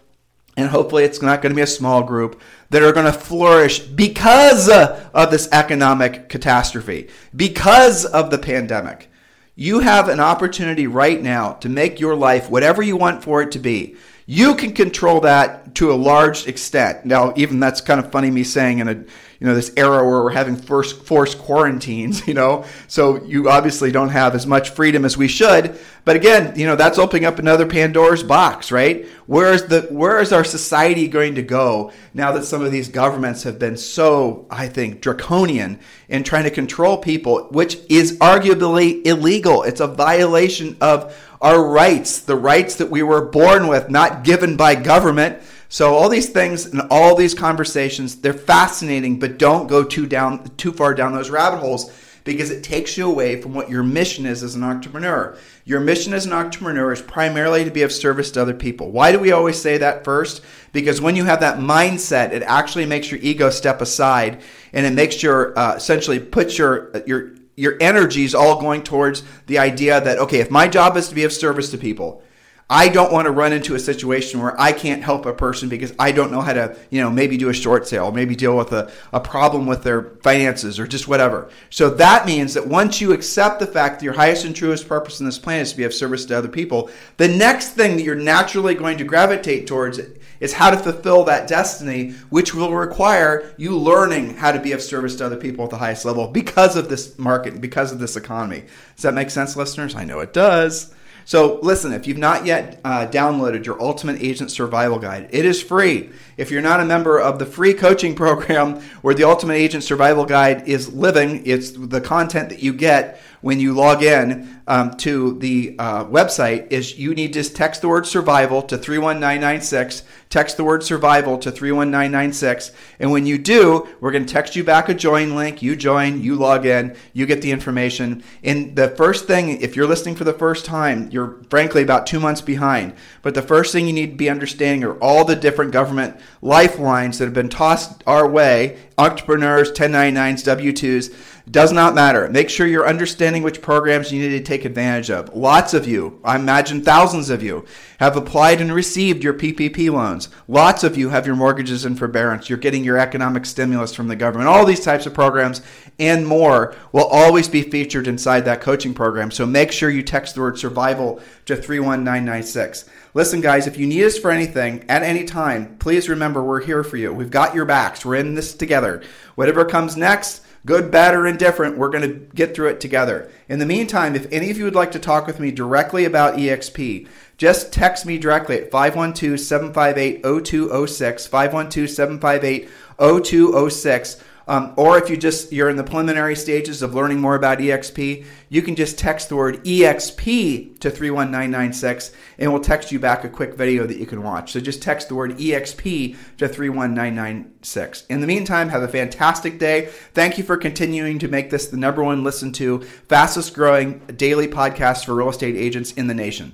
and 0.56 0.70
hopefully 0.70 1.04
it's 1.04 1.22
not 1.22 1.42
going 1.42 1.52
to 1.52 1.56
be 1.56 1.62
a 1.62 1.68
small 1.68 2.04
group, 2.04 2.42
that 2.70 2.84
are 2.84 2.94
going 2.94 3.06
to 3.06 3.14
flourish 3.14 3.80
because 3.80 4.70
of 4.70 5.32
this 5.32 5.50
economic 5.52 6.30
catastrophe, 6.30 7.10
because 7.36 8.06
of 8.06 8.32
the 8.32 8.38
pandemic. 8.38 9.10
You 9.56 9.80
have 9.80 10.10
an 10.10 10.20
opportunity 10.20 10.86
right 10.88 11.22
now 11.22 11.54
to 11.54 11.70
make 11.70 12.00
your 12.00 12.16
life 12.16 12.50
whatever 12.50 12.82
you 12.82 12.98
want 12.98 13.24
for 13.24 13.42
it 13.42 13.52
to 13.52 13.60
be. 13.60 13.96
You 14.26 14.56
can 14.56 14.74
control 14.74 15.22
that 15.22 15.76
to 15.76 15.92
a 15.92 15.96
large 15.96 16.48
extent. 16.48 17.06
Now, 17.06 17.34
even 17.36 17.60
that's 17.60 17.80
kind 17.80 18.00
of 18.00 18.12
funny 18.12 18.32
me 18.32 18.44
saying 18.44 18.80
in 18.80 18.88
a 18.88 19.06
you 19.40 19.48
know 19.48 19.56
this 19.56 19.72
era 19.78 19.98
where 20.06 20.24
we're 20.24 20.32
having 20.32 20.56
first 20.56 21.04
forced 21.06 21.40
quarantines. 21.40 22.24
You 22.26 22.34
know, 22.34 22.66
so 22.88 23.24
you 23.24 23.50
obviously 23.50 23.92
don't 23.92 24.10
have 24.10 24.34
as 24.34 24.48
much 24.48 24.72
freedom 24.72 25.06
as 25.06 25.16
we 25.16 25.28
should. 25.28 25.78
But 26.06 26.16
again, 26.16 26.58
you 26.58 26.66
know 26.66 26.76
that's 26.76 26.98
opening 26.98 27.26
up 27.26 27.38
another 27.40 27.68
Pandora's 27.68 28.24
box, 28.24 28.72
right? 28.72 29.06
Where 29.28 29.54
is 29.54 29.66
the 29.66 29.82
where 29.92 30.20
is 30.20 30.34
our 30.34 30.44
society 30.44 31.08
going 31.08 31.36
to 31.36 31.44
go 31.44 31.92
now 32.14 32.32
that 32.32 32.46
some 32.46 32.64
of 32.64 32.72
these 32.72 32.90
governments 32.90 33.44
have 33.44 33.60
been 33.60 33.78
so, 33.78 34.48
I 34.50 34.68
think, 34.68 35.02
draconian 35.02 35.80
in 36.10 36.24
trying 36.24 36.44
to 36.44 36.52
control 36.52 36.98
people, 36.98 37.48
which 37.52 37.78
is 37.90 38.18
arguably 38.20 39.06
illegal. 39.06 39.64
It's 39.64 39.82
a 39.82 39.88
violation 39.88 40.78
of 40.82 41.16
our 41.42 41.64
rights, 41.64 42.22
the 42.22 42.36
rights 42.36 42.76
that 42.76 42.90
we 42.90 43.04
were 43.04 43.26
born 43.26 43.68
with, 43.68 43.90
not 43.90 44.24
given 44.24 44.58
by 44.58 44.76
government. 44.76 45.42
So 45.70 45.94
all 45.94 46.10
these 46.10 46.30
things 46.30 46.66
and 46.66 46.82
all 46.90 47.16
these 47.16 47.34
conversations, 47.34 48.18
they're 48.18 48.34
fascinating, 48.34 49.20
but 49.20 49.38
don't 49.38 49.68
go 49.68 49.84
too 49.84 50.06
down 50.06 50.56
too 50.58 50.72
far 50.72 50.94
down 50.94 51.14
those 51.14 51.30
rabbit 51.30 51.60
holes 51.60 51.92
because 52.26 52.50
it 52.50 52.64
takes 52.64 52.98
you 52.98 53.08
away 53.08 53.40
from 53.40 53.54
what 53.54 53.70
your 53.70 53.84
mission 53.84 54.26
is 54.26 54.44
as 54.44 54.56
an 54.56 54.64
entrepreneur. 54.64 55.38
Your 55.64 55.80
mission 55.80 56.12
as 56.12 56.26
an 56.26 56.34
entrepreneur 56.34 56.92
is 56.92 57.02
primarily 57.02 57.64
to 57.64 57.72
be 57.72 57.84
of 57.84 57.92
service 57.92 58.32
to 58.32 58.42
other 58.42 58.54
people. 58.54 58.92
Why 58.92 59.12
do 59.12 59.20
we 59.20 59.32
always 59.32 59.62
say 59.62 59.78
that 59.78 60.04
first? 60.04 60.44
Because 60.74 61.00
when 61.00 61.16
you 61.16 61.24
have 61.26 61.40
that 61.42 61.60
mindset, 61.60 62.32
it 62.32 62.42
actually 62.44 62.88
makes 62.88 63.12
your 63.12 63.20
ego 63.22 63.52
step 63.52 63.80
aside 63.80 64.42
and 64.74 64.86
it 64.86 64.94
makes 64.94 65.22
your 65.22 65.58
uh, 65.58 65.76
essentially 65.76 66.20
puts 66.20 66.58
your 66.58 66.92
your 67.06 67.34
your 67.56 67.78
energies 67.80 68.36
all 68.36 68.60
going 68.60 68.84
towards 68.84 69.24
the 69.46 69.60
idea 69.60 70.02
that 70.02 70.18
okay, 70.18 70.40
if 70.40 70.52
my 70.52 70.68
job 70.68 70.98
is 70.98 71.08
to 71.10 71.16
be 71.16 71.24
of 71.24 71.32
service 71.32 71.70
to 71.72 71.78
people, 71.78 72.24
I 72.68 72.90
don't 72.90 73.14
want 73.14 73.26
to 73.26 73.32
run 73.32 73.54
into 73.54 73.76
a 73.76 73.80
situation 73.80 74.40
where 74.40 74.60
I 74.60 74.72
can't 74.72 75.04
help 75.04 75.28
a 75.28 75.34
person 75.34 75.70
because 75.70 75.94
I 76.00 76.12
don't 76.12 76.32
know 76.32 76.42
how 76.42 76.54
to, 76.54 76.76
you 76.90 77.00
know, 77.00 77.12
maybe 77.12 77.38
do 77.38 77.50
a 77.50 77.54
short 77.54 77.88
sale, 77.88 78.12
maybe 78.12 78.36
deal 78.36 78.58
with 78.58 78.72
a, 78.72 78.92
a 79.14 79.20
problem 79.20 79.68
with 79.68 79.84
their 79.84 80.16
finances 80.24 80.80
or 80.80 80.88
just 80.88 81.08
whatever. 81.08 81.48
So 81.70 81.92
that 81.92 82.26
means 82.26 82.56
that 82.56 82.68
once 82.68 83.00
you 83.00 83.14
accept 83.14 83.60
the 83.60 83.68
fact 83.68 84.00
that 84.00 84.06
your 84.06 84.16
highest 84.16 84.46
and 84.46 84.56
truest 84.56 84.88
purpose 84.88 85.20
in 85.20 85.28
this 85.28 85.38
planet 85.38 85.64
is 85.64 85.72
to 85.72 85.78
be 85.78 85.84
of 85.84 85.94
service 85.94 86.26
to 86.26 86.38
other 86.40 86.48
people, 86.48 86.90
the 87.18 87.28
next 87.28 87.74
thing 87.74 87.98
that 87.98 88.04
you're 88.04 88.16
naturally 88.16 88.74
going 88.74 88.98
to 88.98 89.04
gravitate 89.04 89.68
towards 89.68 90.00
is 90.40 90.54
how 90.54 90.72
to 90.72 90.78
fulfill 90.78 91.24
that 91.26 91.48
destiny, 91.48 92.14
which 92.32 92.56
will 92.56 92.74
require 92.74 93.54
you 93.58 93.78
learning 93.78 94.38
how 94.38 94.52
to 94.52 94.60
be 94.60 94.72
of 94.72 94.82
service 94.82 95.16
to 95.18 95.26
other 95.28 95.38
people 95.38 95.66
at 95.66 95.70
the 95.70 95.78
highest 95.78 96.04
level 96.04 96.30
because 96.30 96.76
of 96.76 96.90
this 96.90 97.18
market, 97.20 97.62
because 97.62 97.92
of 97.92 98.00
this 98.00 98.16
economy. 98.16 98.64
Does 98.96 99.04
that 99.04 99.14
make 99.14 99.30
sense, 99.30 99.56
listeners? 99.56 99.96
I 99.96 100.04
know 100.04 100.20
it 100.20 100.34
does. 100.34 100.92
So, 101.28 101.60
listen, 101.62 101.92
if 101.92 102.06
you've 102.06 102.20
not 102.20 102.46
yet 102.46 102.80
uh, 102.86 103.08
downloaded 103.08 103.66
your 103.66 103.82
Ultimate 103.82 104.22
Agent 104.22 104.52
Survival 104.52 105.00
Guide, 105.00 105.28
it 105.32 105.44
is 105.44 105.60
free. 105.60 106.12
If 106.38 106.52
you're 106.52 106.62
not 106.62 106.82
a 106.82 106.86
member 106.86 107.20
of 107.20 107.40
the 107.40 107.48
free 107.48 107.74
coaching 107.74 108.16
program 108.16 108.80
where 109.02 109.16
the 109.16 109.24
Ultimate 109.24 109.56
Agent 109.56 109.84
Survival 109.84 110.26
Guide 110.26 110.68
is 110.68 110.94
living, 110.94 111.42
it's 111.48 111.72
the 111.72 112.00
content 112.00 112.50
that 112.50 112.62
you 112.62 112.74
get 112.74 113.20
when 113.46 113.60
you 113.60 113.74
log 113.74 114.02
in 114.02 114.60
um, 114.66 114.90
to 114.98 115.38
the 115.38 115.76
uh, 115.78 116.04
website 116.06 116.72
is 116.72 116.98
you 116.98 117.14
need 117.14 117.32
to 117.32 117.44
text 117.44 117.80
the 117.84 117.88
word 117.88 118.08
survival 118.08 118.64
to 118.64 118.76
31996 118.76 120.02
text 120.32 120.58
the 120.58 120.64
word 120.64 120.82
survival 120.82 121.38
to 121.38 121.52
31996 121.52 122.72
and 123.00 123.12
when 123.12 123.28
you 123.28 123.38
do 123.38 123.88
we're 124.02 124.12
going 124.12 124.26
to 124.26 124.34
text 124.34 124.56
you 124.56 124.64
back 124.64 124.90
a 124.90 124.96
join 124.96 125.36
link 125.36 125.62
you 125.62 125.76
join 125.76 126.20
you 126.24 126.34
log 126.34 126.66
in 126.66 126.96
you 127.14 127.28
get 127.28 127.44
the 127.44 127.52
information. 127.52 128.24
And 128.44 128.76
the 128.76 128.90
first 128.90 129.28
thing 129.28 129.62
if 129.62 129.76
you're 129.76 129.86
listening 129.86 130.16
for 130.16 130.24
the 130.24 130.34
first 130.34 130.66
time 130.66 131.12
you're 131.12 131.44
frankly 131.52 131.84
about 131.84 132.08
two 132.08 132.20
months 132.20 132.42
behind 132.42 132.96
but 133.22 133.36
the 133.36 133.44
first 133.44 133.72
thing 133.72 133.86
you 133.86 133.94
need 133.94 134.10
to 134.10 134.18
be 134.18 134.28
understanding 134.28 134.84
are 134.84 134.98
all 134.98 135.24
the 135.24 135.36
different 135.36 135.72
government 135.72 136.20
lifelines 136.42 137.20
that 137.20 137.26
have 137.26 137.34
been 137.36 137.50
tossed 137.50 138.04
our 138.08 138.28
way 138.28 138.80
entrepreneurs 138.98 139.72
1099s 139.72 140.44
w2s 140.44 141.14
does 141.50 141.72
not 141.72 141.94
matter. 141.94 142.28
Make 142.28 142.50
sure 142.50 142.66
you're 142.66 142.88
understanding 142.88 143.44
which 143.44 143.62
programs 143.62 144.12
you 144.12 144.20
need 144.20 144.38
to 144.38 144.44
take 144.44 144.66
advantage 144.66 145.12
of. 145.12 145.36
Lots 145.36 145.76
of 145.76 145.88
you, 145.88 146.20
I 146.24 146.36
imagine 146.36 146.82
thousands 146.82 147.30
of 147.30 147.44
you, 147.44 147.66
have 148.00 148.18
applied 148.18 148.62
and 148.62 148.74
received 148.74 149.24
your 149.24 149.36
PPP 149.36 149.92
loans. 149.92 150.30
Lots 150.48 150.84
of 150.84 150.98
you 150.98 151.10
have 151.10 151.28
your 151.28 151.36
mortgages 151.36 151.86
in 151.86 151.96
forbearance. 151.96 152.50
You're 152.50 152.58
getting 152.58 152.84
your 152.84 152.98
economic 152.98 153.46
stimulus 153.46 153.94
from 153.94 154.08
the 154.08 154.16
government. 154.16 154.50
All 154.50 154.66
these 154.66 154.84
types 154.84 155.06
of 155.06 155.14
programs 155.14 155.62
and 156.00 156.26
more 156.26 156.76
will 156.92 157.06
always 157.06 157.48
be 157.48 157.62
featured 157.62 158.08
inside 158.08 158.42
that 158.46 158.62
coaching 158.62 158.94
program. 158.94 159.30
So 159.30 159.46
make 159.46 159.72
sure 159.72 159.90
you 159.90 160.02
text 160.02 160.36
the 160.36 160.42
word 160.42 160.58
survival 160.58 161.22
to 161.46 161.56
31996. 161.56 162.86
Listen, 163.14 163.40
guys, 163.40 163.68
if 163.68 163.78
you 163.78 163.86
need 163.86 164.04
us 164.04 164.18
for 164.18 164.32
anything 164.32 164.84
at 164.90 165.04
any 165.04 165.24
time, 165.24 165.78
please 165.78 166.10
remember 166.10 166.44
we're 166.44 166.62
here 166.62 166.84
for 166.84 166.98
you. 166.98 167.14
We've 167.14 167.32
got 167.32 167.56
your 167.56 167.66
backs. 167.66 168.04
We're 168.04 168.16
in 168.16 168.34
this 168.34 168.56
together. 168.56 169.04
Whatever 169.36 169.64
comes 169.64 169.96
next, 169.96 170.42
good, 170.66 170.92
bad, 170.92 171.14
or 171.14 171.28
indifferent, 171.28 171.78
we're 171.78 171.90
going 171.90 172.10
to 172.10 172.28
get 172.36 172.56
through 172.56 172.70
it 172.70 172.80
together. 172.80 173.32
In 173.48 173.60
the 173.60 173.66
meantime, 173.66 174.16
if 174.16 174.32
any 174.32 174.50
of 174.50 174.58
you 174.58 174.66
would 174.66 174.76
like 174.76 174.92
to 174.94 175.00
talk 175.00 175.28
with 175.28 175.40
me 175.40 175.52
directly 175.52 176.06
about 176.06 176.36
EXP, 176.36 177.08
just 177.38 177.72
text 177.72 178.06
me 178.06 178.18
directly 178.18 178.58
at 178.58 178.72
512 178.72 179.40
758 179.40 180.24
0206, 180.24 181.28
512 181.28 181.90
758 181.90 182.70
0206 183.00 184.24
um, 184.48 184.74
or 184.76 184.98
if 184.98 185.10
you 185.10 185.18
just 185.18 185.52
you're 185.52 185.70
in 185.70 185.78
the 185.78 185.84
preliminary 185.84 186.36
stages 186.36 186.82
of 186.82 186.94
learning 186.94 187.20
more 187.20 187.36
about 187.36 187.60
EXP, 187.60 188.26
you 188.50 188.62
can 188.62 188.76
just 188.76 188.98
text 189.00 189.30
the 189.30 189.36
word 189.36 189.64
EXP 189.64 190.80
to 190.80 190.90
31996 190.90 192.12
and 192.38 192.52
we'll 192.52 192.62
text 192.62 192.92
you 192.92 193.00
back 193.00 193.24
a 193.24 193.30
quick 193.30 193.56
video 193.56 193.86
that 193.86 193.98
you 193.98 194.06
can 194.06 194.24
watch. 194.24 194.52
So 194.52 194.60
just 194.60 194.82
text 194.82 195.10
the 195.10 195.16
word 195.16 195.38
EXP 195.38 196.16
to 196.38 196.48
31996. 196.48 198.06
In 198.08 198.22
the 198.22 198.28
meantime, 198.28 198.70
have 198.70 198.84
a 198.84 198.88
fantastic 198.88 199.58
day. 199.58 199.88
Thank 200.14 200.38
you 200.38 200.44
for 200.44 200.58
continuing 200.58 201.20
to 201.20 201.28
make 201.28 201.50
this 201.50 201.68
the 201.68 201.78
number 201.78 202.04
one 202.04 202.24
listened 202.24 202.56
to, 202.56 202.82
fastest 202.82 203.54
growing 203.54 204.00
daily 204.16 204.48
podcast 204.48 205.06
for 205.06 205.16
real 205.16 205.30
estate 205.30 205.56
agents 205.56 205.92
in 205.94 206.08
the 206.08 206.14
nation. 206.14 206.54